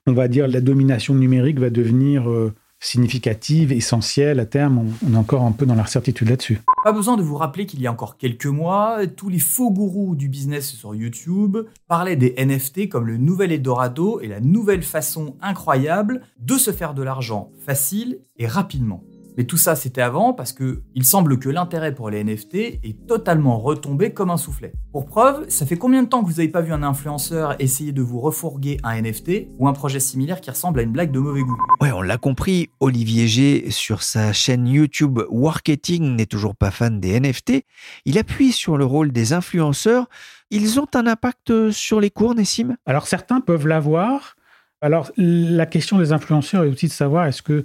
on 0.06 0.12
va 0.12 0.26
dire, 0.26 0.48
la 0.48 0.60
domination 0.60 1.14
numérique 1.14 1.60
va 1.60 1.70
devenir 1.70 2.28
euh, 2.28 2.52
significative, 2.82 3.72
essentielle 3.72 4.40
à 4.40 4.44
terme. 4.44 4.92
On 5.06 5.14
est 5.14 5.16
encore 5.16 5.42
un 5.42 5.52
peu 5.52 5.64
dans 5.64 5.74
l'incertitude 5.74 6.28
là-dessus. 6.28 6.60
Pas 6.84 6.92
besoin 6.92 7.16
de 7.16 7.22
vous 7.22 7.36
rappeler 7.36 7.64
qu'il 7.64 7.80
y 7.80 7.86
a 7.86 7.92
encore 7.92 8.18
quelques 8.18 8.46
mois, 8.46 9.06
tous 9.06 9.28
les 9.28 9.38
faux 9.38 9.70
gourous 9.70 10.16
du 10.16 10.28
business 10.28 10.72
sur 10.72 10.94
YouTube 10.94 11.58
parlaient 11.86 12.16
des 12.16 12.34
NFT 12.44 12.88
comme 12.88 13.06
le 13.06 13.16
nouvel 13.16 13.52
Eldorado 13.52 14.20
et 14.20 14.26
la 14.26 14.40
nouvelle 14.40 14.82
façon 14.82 15.36
incroyable 15.40 16.22
de 16.40 16.58
se 16.58 16.72
faire 16.72 16.94
de 16.94 17.02
l'argent 17.02 17.50
facile 17.64 18.18
et 18.36 18.46
rapidement. 18.46 19.04
Mais 19.36 19.44
tout 19.44 19.56
ça, 19.56 19.76
c'était 19.76 20.02
avant 20.02 20.34
parce 20.34 20.52
que 20.52 20.82
il 20.94 21.04
semble 21.04 21.38
que 21.38 21.48
l'intérêt 21.48 21.94
pour 21.94 22.10
les 22.10 22.22
NFT 22.22 22.54
est 22.54 23.06
totalement 23.06 23.58
retombé 23.58 24.12
comme 24.12 24.30
un 24.30 24.36
soufflet. 24.36 24.72
Pour 24.92 25.06
preuve, 25.06 25.48
ça 25.48 25.64
fait 25.64 25.76
combien 25.76 26.02
de 26.02 26.08
temps 26.08 26.22
que 26.22 26.26
vous 26.26 26.36
n'avez 26.36 26.48
pas 26.48 26.60
vu 26.60 26.72
un 26.72 26.82
influenceur 26.82 27.56
essayer 27.58 27.92
de 27.92 28.02
vous 28.02 28.20
refourguer 28.20 28.78
un 28.82 29.00
NFT 29.00 29.48
ou 29.58 29.68
un 29.68 29.72
projet 29.72 30.00
similaire 30.00 30.40
qui 30.40 30.50
ressemble 30.50 30.80
à 30.80 30.82
une 30.82 30.92
blague 30.92 31.12
de 31.12 31.18
mauvais 31.18 31.40
goût? 31.42 31.56
Ouais, 31.80 31.92
on 31.92 32.02
l'a 32.02 32.18
compris, 32.18 32.68
Olivier 32.80 33.26
G 33.26 33.70
sur 33.70 34.02
sa 34.02 34.32
chaîne 34.32 34.66
YouTube 34.66 35.20
Marketing 35.32 36.14
n'est 36.16 36.26
toujours 36.26 36.54
pas 36.54 36.70
fan 36.70 37.00
des 37.00 37.18
NFT. 37.18 37.64
Il 38.04 38.18
appuie 38.18 38.52
sur 38.52 38.76
le 38.76 38.84
rôle 38.84 39.12
des 39.12 39.32
influenceurs. 39.32 40.08
Ils 40.50 40.78
ont 40.78 40.88
un 40.94 41.06
impact 41.06 41.70
sur 41.70 42.00
les 42.00 42.10
cours, 42.10 42.34
Nessim? 42.34 42.76
Alors 42.84 43.06
certains 43.06 43.40
peuvent 43.40 43.66
l'avoir. 43.66 44.36
Alors 44.82 45.10
la 45.16 45.64
question 45.64 45.98
des 45.98 46.12
influenceurs 46.12 46.64
est 46.64 46.68
aussi 46.68 46.88
de 46.88 46.92
savoir 46.92 47.26
est-ce 47.26 47.40
que 47.40 47.64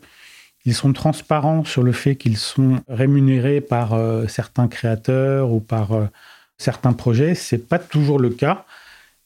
ils 0.68 0.74
sont 0.74 0.92
transparents 0.92 1.64
sur 1.64 1.82
le 1.82 1.94
fait 1.94 2.18
qu'ils 2.18 2.36
sont 2.36 2.82
rémunérés 2.90 3.62
par 3.62 3.94
euh, 3.94 4.28
certains 4.28 4.68
créateurs 4.68 5.50
ou 5.50 5.62
par 5.62 5.94
euh, 5.94 6.08
certains 6.58 6.92
projets. 6.92 7.36
C'est 7.36 7.70
pas 7.70 7.80
toujours 7.80 8.20
le 8.20 8.30
cas. 8.30 8.66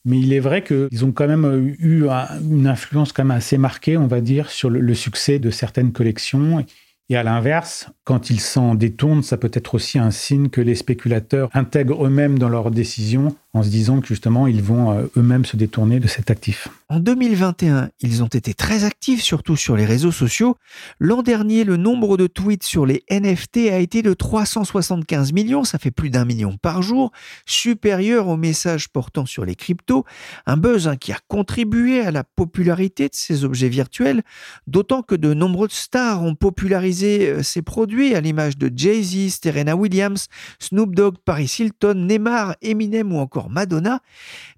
Mais 0.04 0.20
il 0.20 0.32
est 0.32 0.38
vrai 0.38 0.62
qu'ils 0.62 1.04
ont 1.04 1.10
quand 1.10 1.26
même 1.26 1.74
eu 1.80 2.06
une 2.48 2.68
influence 2.68 3.12
quand 3.12 3.24
même 3.24 3.36
assez 3.36 3.58
marquée, 3.58 3.96
on 3.96 4.06
va 4.06 4.20
dire, 4.20 4.50
sur 4.50 4.70
le 4.70 4.94
succès 4.94 5.40
de 5.40 5.50
certaines 5.50 5.92
collections. 5.92 6.64
Et 7.08 7.16
à 7.16 7.24
l'inverse, 7.24 7.88
quand 8.04 8.30
ils 8.30 8.40
s'en 8.40 8.76
détournent, 8.76 9.22
ça 9.22 9.36
peut 9.36 9.50
être 9.52 9.74
aussi 9.74 9.98
un 9.98 10.10
signe 10.12 10.48
que 10.48 10.60
les 10.60 10.76
spéculateurs 10.76 11.50
intègrent 11.54 12.06
eux-mêmes 12.06 12.38
dans 12.38 12.48
leurs 12.48 12.70
décisions 12.70 13.34
en 13.54 13.62
se 13.62 13.68
disant 13.68 14.00
que 14.00 14.06
justement, 14.06 14.46
ils 14.46 14.62
vont 14.62 14.92
euh, 14.92 15.04
eux-mêmes 15.16 15.44
se 15.44 15.58
détourner 15.58 16.00
de 16.00 16.08
cet 16.08 16.30
actif. 16.30 16.68
En 16.88 17.00
2021, 17.00 17.90
ils 18.00 18.22
ont 18.22 18.28
été 18.28 18.54
très 18.54 18.84
actifs, 18.84 19.22
surtout 19.22 19.56
sur 19.56 19.76
les 19.76 19.84
réseaux 19.84 20.10
sociaux. 20.10 20.56
L'an 20.98 21.22
dernier, 21.22 21.64
le 21.64 21.76
nombre 21.76 22.16
de 22.16 22.26
tweets 22.26 22.62
sur 22.62 22.86
les 22.86 23.04
NFT 23.10 23.68
a 23.70 23.78
été 23.78 24.00
de 24.00 24.14
375 24.14 25.32
millions, 25.32 25.64
ça 25.64 25.78
fait 25.78 25.90
plus 25.90 26.08
d'un 26.08 26.24
million 26.24 26.56
par 26.56 26.80
jour, 26.80 27.12
supérieur 27.44 28.28
aux 28.28 28.38
messages 28.38 28.88
portant 28.88 29.26
sur 29.26 29.44
les 29.44 29.54
cryptos, 29.54 30.06
un 30.46 30.56
buzz 30.56 30.88
hein, 30.88 30.96
qui 30.96 31.12
a 31.12 31.18
contribué 31.28 32.00
à 32.00 32.10
la 32.10 32.24
popularité 32.24 33.08
de 33.08 33.14
ces 33.14 33.44
objets 33.44 33.68
virtuels, 33.68 34.22
d'autant 34.66 35.02
que 35.02 35.14
de 35.14 35.34
nombreuses 35.34 35.72
stars 35.72 36.22
ont 36.22 36.34
popularisé 36.34 37.28
euh, 37.28 37.42
ces 37.42 37.60
produits, 37.60 38.14
à 38.14 38.22
l'image 38.22 38.56
de 38.56 38.70
Jay-Z, 38.74 39.40
Serena 39.42 39.76
Williams, 39.76 40.28
Snoop 40.58 40.94
Dogg, 40.94 41.16
Paris 41.24 41.54
Hilton, 41.58 42.06
Neymar, 42.06 42.56
Eminem 42.62 43.12
ou 43.12 43.18
encore 43.18 43.41
Madonna. 43.50 44.00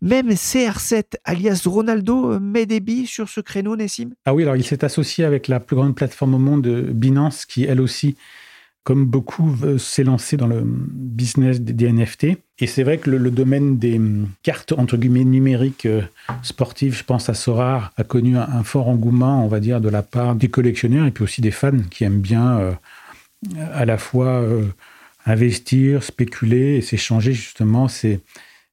Même 0.03 0.31
CR7, 0.31 1.15
alias 1.25 1.63
Ronaldo, 1.67 2.39
met 2.41 2.67
des 2.67 2.81
billes 2.81 3.07
sur 3.07 3.29
ce 3.29 3.41
créneau, 3.41 3.77
Nessim 3.77 4.11
Ah 4.25 4.35
oui, 4.35 4.43
alors 4.43 4.57
il 4.57 4.65
s'est 4.65 4.85
associé 4.85 5.25
avec 5.25 5.49
la 5.49 5.61
plus 5.61 5.77
grande 5.77 5.95
plateforme 5.95 6.35
au 6.35 6.39
monde, 6.39 6.67
Binance, 6.67 7.47
qui 7.47 7.65
elle 7.65 7.81
aussi, 7.81 8.17
comme 8.83 9.07
beaucoup, 9.07 9.57
s'est 9.79 10.05
lancée 10.05 10.37
dans 10.37 10.47
le 10.47 10.63
business 10.65 11.61
des 11.61 11.93
NFT. 11.93 12.39
Et 12.61 12.69
c'est 12.69 12.85
vrai 12.85 12.99
que 12.99 13.11
le, 13.11 13.31
domaine 13.33 13.79
des 13.79 14.01
cartes, 14.45 14.73
entre 14.73 14.97
guillemets, 14.97 15.25
numériques 15.25 15.87
euh, 15.87 16.03
sportives, 16.43 16.97
je 16.97 17.03
pense 17.03 17.29
à 17.29 17.35
Sorar, 17.35 17.93
a 17.97 18.05
connu 18.05 18.37
un, 18.37 18.63
fort 18.63 18.89
engouement, 18.89 19.45
on 19.45 19.49
va 19.49 19.59
dire, 19.59 19.81
de 19.81 19.89
la 19.89 20.03
part 20.03 20.37
des 20.37 20.49
collectionneurs 20.49 21.07
et 21.07 21.11
puis 21.11 21.25
aussi 21.25 21.41
des 21.41 21.51
fans 21.51 21.83
qui 21.91 22.05
aiment 22.05 22.21
bien 22.21 22.59
euh, 22.59 22.73
à 23.73 23.85
la 23.85 23.99
fois 23.99 24.41
euh, 24.41 24.67
investir, 25.27 26.05
spéculer 26.05 26.77
et 26.77 26.81
s'échanger 26.81 27.33
justement 27.33 27.89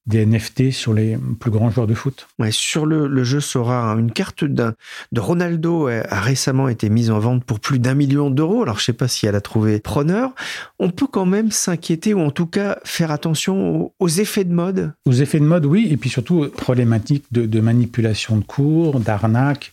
des 0.07 0.25
NFT 0.25 0.71
sur 0.71 0.93
les 0.93 1.17
plus 1.39 1.51
grands 1.51 1.69
joueurs 1.69 1.87
de 1.87 1.93
foot. 1.93 2.27
Ouais, 2.39 2.51
sur 2.51 2.85
le, 2.85 3.23
jeu 3.23 3.39
Sora, 3.39 3.91
hein, 3.91 3.99
une 3.99 4.11
carte 4.11 4.43
de 4.43 4.73
Ronaldo 5.15 5.87
a 5.87 6.19
récemment 6.19 6.69
été 6.69 6.89
mise 6.89 7.11
en 7.11 7.19
vente 7.19 7.43
pour 7.43 7.59
plus 7.59 7.77
d'un 7.77 7.93
million 7.93 8.31
d'euros. 8.31 8.63
Alors 8.63 8.77
je 8.77 8.81
ne 8.81 8.85
sais 8.85 8.93
pas 8.93 9.07
si 9.07 9.27
elle 9.27 9.35
a 9.35 9.41
trouvé 9.41 9.79
preneur. 9.79 10.33
On 10.79 10.89
peut 10.89 11.07
quand 11.07 11.25
même 11.25 11.51
s'inquiéter 11.51 12.13
ou 12.13 12.21
en 12.21 12.31
tout 12.31 12.47
cas 12.47 12.79
faire 12.83 13.11
attention 13.11 13.91
aux, 13.99 14.07
effets 14.07 14.43
de 14.43 14.53
mode. 14.53 14.93
Aux 15.05 15.13
effets 15.13 15.39
de 15.39 15.45
mode, 15.45 15.65
oui, 15.65 15.87
et 15.91 15.97
puis 15.97 16.09
surtout 16.09 16.49
problématiques 16.49 17.25
de, 17.31 17.61
manipulation 17.61 18.37
de 18.37 18.43
cours, 18.43 18.99
d'arnaque, 18.99 19.71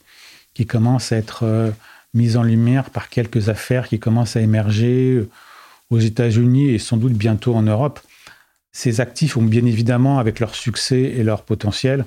qui 0.52 0.66
commencent 0.66 1.12
à 1.12 1.16
être 1.16 1.44
euh, 1.44 1.70
mises 2.12 2.37
en 2.37 2.42
lumière 2.42 2.90
par 2.90 3.08
quelques 3.08 3.49
affaires 3.49 3.88
qui 3.88 3.99
commencent 3.99 4.37
à 4.37 4.40
émerger 4.40 5.14
euh, 5.14 5.28
aux 5.90 5.99
États-Unis 5.99 6.70
et 6.70 6.78
sans 6.78 6.99
doute 6.99 7.14
bientôt 7.14 7.54
en 7.54 7.62
Europe. 7.62 8.00
Ces 8.78 9.00
actifs 9.00 9.37
ont 9.37 9.42
bien 9.42 9.66
évidemment, 9.66 10.20
avec 10.20 10.38
leur 10.38 10.54
succès 10.54 11.00
et 11.00 11.25
leur 11.25 11.42
potentiel, 11.42 12.04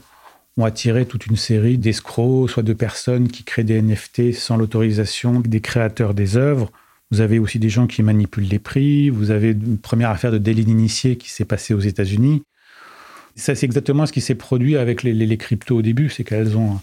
ont 0.55 0.63
attiré 0.63 1.05
toute 1.05 1.25
une 1.27 1.35
série 1.35 1.77
d'escrocs, 1.77 2.49
soit 2.49 2.63
de 2.63 2.71
personnes 2.71 3.27
qui 3.27 3.43
créent 3.43 3.65
des 3.65 3.81
NFT 3.81 4.33
sans 4.33 4.55
l'autorisation 4.55 5.41
des 5.41 5.59
créateurs 5.59 6.13
des 6.13 6.37
œuvres. 6.37 6.71
Vous 7.11 7.19
avez 7.19 7.39
aussi 7.39 7.59
des 7.59 7.67
gens 7.67 7.87
qui 7.87 8.03
manipulent 8.03 8.47
les 8.47 8.57
prix. 8.57 9.09
Vous 9.09 9.31
avez 9.31 9.49
une 9.49 9.79
première 9.79 10.11
affaire 10.11 10.31
de 10.31 10.37
délit 10.37 10.63
d'initié 10.63 11.17
qui 11.17 11.29
s'est 11.29 11.43
passée 11.43 11.73
aux 11.73 11.81
États-Unis. 11.81 12.41
Ça, 13.35 13.53
c'est 13.53 13.65
exactement 13.65 14.05
ce 14.05 14.13
qui 14.13 14.21
s'est 14.21 14.35
produit 14.35 14.77
avec 14.77 15.03
les, 15.03 15.11
les 15.11 15.37
cryptos 15.37 15.75
au 15.75 15.81
début, 15.81 16.07
c'est 16.07 16.23
qu'elles 16.23 16.55
ont 16.55 16.79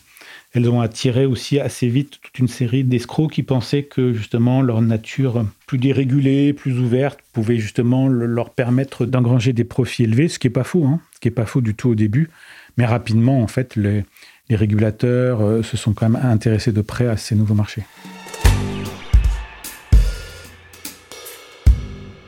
elles 0.55 0.71
ont 0.71 0.81
attiré 0.81 1.27
aussi 1.27 1.61
assez 1.61 1.89
vite 1.89 2.21
toute 2.23 2.39
une 2.39 2.49
série 2.49 2.83
d'escrocs 2.83 3.33
qui 3.33 3.43
pensaient 3.43 3.83
que 3.83 4.15
justement 4.15 4.63
leur 4.63 4.81
nature 4.81 5.45
plus 5.67 5.79
dérégulée, 5.79 6.55
plus 6.55 6.79
ouverte, 6.79 7.19
pouvait 7.33 7.59
justement 7.59 8.09
leur 8.09 8.51
permettre 8.51 9.05
d'engranger 9.05 9.53
des 9.53 9.65
profits 9.65 10.05
élevés, 10.05 10.29
ce 10.29 10.39
qui 10.39 10.47
n'est 10.47 10.53
pas 10.53 10.65
faux, 10.65 10.87
hein, 10.87 11.01
ce 11.15 11.21
qui 11.21 11.29
n'est 11.29 11.35
pas 11.35 11.47
faux 11.47 11.61
du 11.61 11.75
tout 11.75 11.91
au 11.91 11.95
début. 11.95 12.31
Mais 12.79 12.87
rapidement, 12.87 13.43
en 13.43 13.47
fait, 13.47 13.77
les, 13.77 14.05
régulateurs 14.51 15.43
euh, 15.43 15.63
se 15.63 15.77
sont 15.77 15.93
quand 15.93 16.09
même 16.09 16.25
intéressés 16.25 16.73
de 16.73 16.81
près 16.81 17.07
à 17.07 17.19
ces 17.19 17.35
nouveaux 17.35 17.55
marchés. 17.55 17.83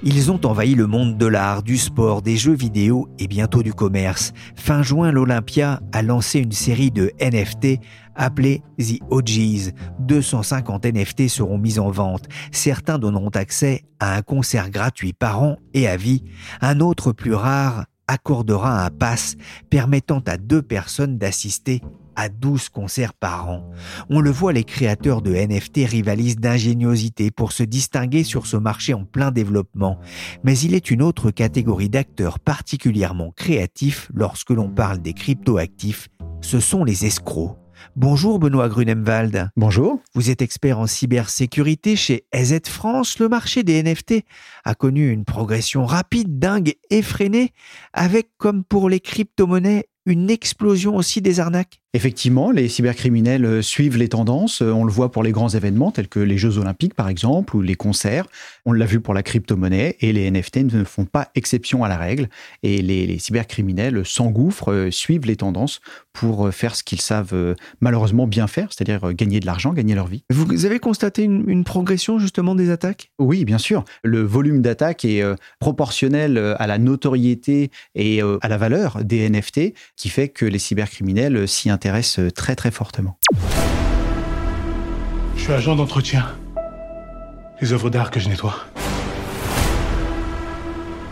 Ils 0.02 0.30
ont 0.30 0.40
envahi 0.46 0.74
le 0.74 0.86
monde 0.86 1.18
de 1.18 1.26
l'art, 1.26 1.62
du 1.62 1.76
sport, 1.76 2.22
des 2.22 2.38
jeux 2.38 2.54
vidéo 2.54 3.08
et 3.18 3.26
bientôt 3.26 3.62
du 3.62 3.74
commerce. 3.74 4.32
Fin 4.56 4.82
juin, 4.82 5.12
l'Olympia 5.12 5.80
a 5.92 6.00
lancé 6.00 6.38
une 6.38 6.52
série 6.52 6.90
de 6.90 7.12
NFT 7.20 7.78
appelée 8.20 8.62
The 8.78 9.00
OGs. 9.10 9.72
250 9.98 10.84
NFT 10.86 11.28
seront 11.28 11.58
mis 11.58 11.78
en 11.78 11.90
vente. 11.90 12.26
Certains 12.52 12.98
donneront 12.98 13.30
accès 13.30 13.84
à 13.98 14.14
un 14.14 14.22
concert 14.22 14.70
gratuit 14.70 15.12
par 15.12 15.42
an 15.42 15.56
et 15.74 15.88
à 15.88 15.96
vie. 15.96 16.24
Un 16.60 16.80
autre 16.80 17.12
plus 17.12 17.34
rare 17.34 17.86
accordera 18.06 18.84
un 18.84 18.90
pass 18.90 19.36
permettant 19.70 20.20
à 20.26 20.36
deux 20.36 20.62
personnes 20.62 21.16
d'assister 21.16 21.80
à 22.16 22.28
12 22.28 22.68
concerts 22.68 23.14
par 23.14 23.48
an. 23.48 23.70
On 24.10 24.20
le 24.20 24.30
voit, 24.30 24.52
les 24.52 24.64
créateurs 24.64 25.22
de 25.22 25.32
NFT 25.32 25.88
rivalisent 25.88 26.36
d'ingéniosité 26.36 27.30
pour 27.30 27.52
se 27.52 27.62
distinguer 27.62 28.24
sur 28.24 28.46
ce 28.46 28.56
marché 28.56 28.92
en 28.94 29.04
plein 29.04 29.30
développement. 29.30 29.98
Mais 30.44 30.58
il 30.58 30.74
est 30.74 30.90
une 30.90 31.02
autre 31.02 31.30
catégorie 31.30 31.88
d'acteurs 31.88 32.38
particulièrement 32.38 33.30
créatifs 33.30 34.10
lorsque 34.12 34.50
l'on 34.50 34.68
parle 34.68 34.98
des 34.98 35.14
cryptoactifs, 35.14 36.08
ce 36.42 36.60
sont 36.60 36.84
les 36.84 37.06
escrocs. 37.06 37.59
Bonjour 37.96 38.38
Benoît 38.38 38.68
Grunemwald. 38.68 39.50
Bonjour. 39.56 40.00
Vous 40.14 40.30
êtes 40.30 40.42
expert 40.42 40.78
en 40.78 40.86
cybersécurité 40.86 41.96
chez 41.96 42.24
EZ 42.32 42.60
France. 42.66 43.18
Le 43.18 43.28
marché 43.28 43.62
des 43.62 43.82
NFT 43.82 44.24
a 44.64 44.74
connu 44.74 45.10
une 45.10 45.24
progression 45.24 45.84
rapide, 45.86 46.38
dingue, 46.38 46.74
effrénée, 46.90 47.52
avec 47.92 48.28
comme 48.38 48.64
pour 48.64 48.88
les 48.88 49.00
crypto-monnaies 49.00 49.86
une 50.06 50.30
explosion 50.30 50.96
aussi 50.96 51.20
des 51.20 51.40
arnaques 51.40 51.80
Effectivement, 51.92 52.52
les 52.52 52.68
cybercriminels 52.68 53.44
euh, 53.44 53.62
suivent 53.62 53.96
les 53.96 54.08
tendances. 54.08 54.62
Euh, 54.62 54.70
on 54.70 54.84
le 54.84 54.92
voit 54.92 55.10
pour 55.10 55.24
les 55.24 55.32
grands 55.32 55.48
événements 55.48 55.90
tels 55.90 56.06
que 56.08 56.20
les 56.20 56.38
Jeux 56.38 56.58
Olympiques, 56.58 56.94
par 56.94 57.08
exemple, 57.08 57.56
ou 57.56 57.62
les 57.62 57.74
concerts. 57.74 58.26
On 58.64 58.72
l'a 58.72 58.86
vu 58.86 59.00
pour 59.00 59.12
la 59.12 59.24
crypto-monnaie 59.24 59.96
et 60.00 60.12
les 60.12 60.30
NFT 60.30 60.72
ne 60.72 60.84
font 60.84 61.04
pas 61.04 61.30
exception 61.34 61.82
à 61.82 61.88
la 61.88 61.96
règle. 61.96 62.28
Et 62.62 62.80
les, 62.80 63.18
cybercriminels 63.18 64.06
s'engouffrent, 64.06 64.72
euh, 64.72 64.90
suivent 64.92 65.26
les 65.26 65.36
tendances 65.36 65.80
pour 66.12 66.52
faire 66.52 66.76
ce 66.76 66.82
qu'ils 66.82 67.00
savent 67.00 67.56
malheureusement 67.80 68.26
bien 68.26 68.46
faire, 68.46 68.68
c'est-à-dire 68.70 69.12
gagner 69.12 69.40
de 69.40 69.46
l'argent, 69.46 69.72
gagner 69.72 69.94
leur 69.94 70.06
vie. 70.06 70.24
Vous 70.30 70.66
avez 70.66 70.78
constaté 70.78 71.24
une, 71.24 71.64
progression 71.64 72.18
justement 72.18 72.54
des 72.54 72.70
attaques? 72.70 73.10
Oui, 73.18 73.44
bien 73.44 73.58
sûr. 73.58 73.84
Le 74.02 74.22
volume 74.22 74.62
d'attaques 74.62 75.04
est 75.04 75.22
proportionnel 75.58 76.38
à 76.58 76.66
la 76.66 76.78
notoriété 76.78 77.70
et 77.94 78.20
à 78.22 78.48
la 78.48 78.56
valeur 78.56 79.04
des 79.04 79.28
NFT, 79.28 79.74
qui 79.96 80.08
fait 80.08 80.28
que 80.28 80.44
les 80.44 80.58
cybercriminels 80.58 81.46
s'y 81.48 81.70
intéressent 81.70 81.80
intéresse 81.80 82.18
euh, 82.18 82.30
très 82.30 82.56
très 82.56 82.70
fortement. 82.70 83.16
Je 85.34 85.40
suis 85.40 85.52
agent 85.52 85.74
d'entretien. 85.76 86.26
Les 87.62 87.72
œuvres 87.72 87.88
d'art 87.88 88.10
que 88.10 88.20
je 88.20 88.28
nettoie. 88.28 88.66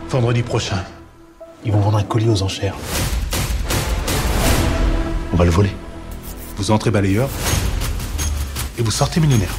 Vendredi 0.09 0.43
prochain, 0.43 0.83
ils 1.65 1.71
vont 1.71 1.79
vendre 1.79 1.97
un 1.97 2.03
colis 2.03 2.29
aux 2.29 2.43
enchères. 2.43 2.75
On 5.39 5.43
va 5.43 5.45
le 5.45 5.51
voler. 5.51 5.71
Vous 6.57 6.71
entrez 6.71 6.91
balayeur 6.91 7.29
et 8.77 8.81
vous 8.81 8.91
sortez 8.91 9.21
millionnaire. 9.21 9.55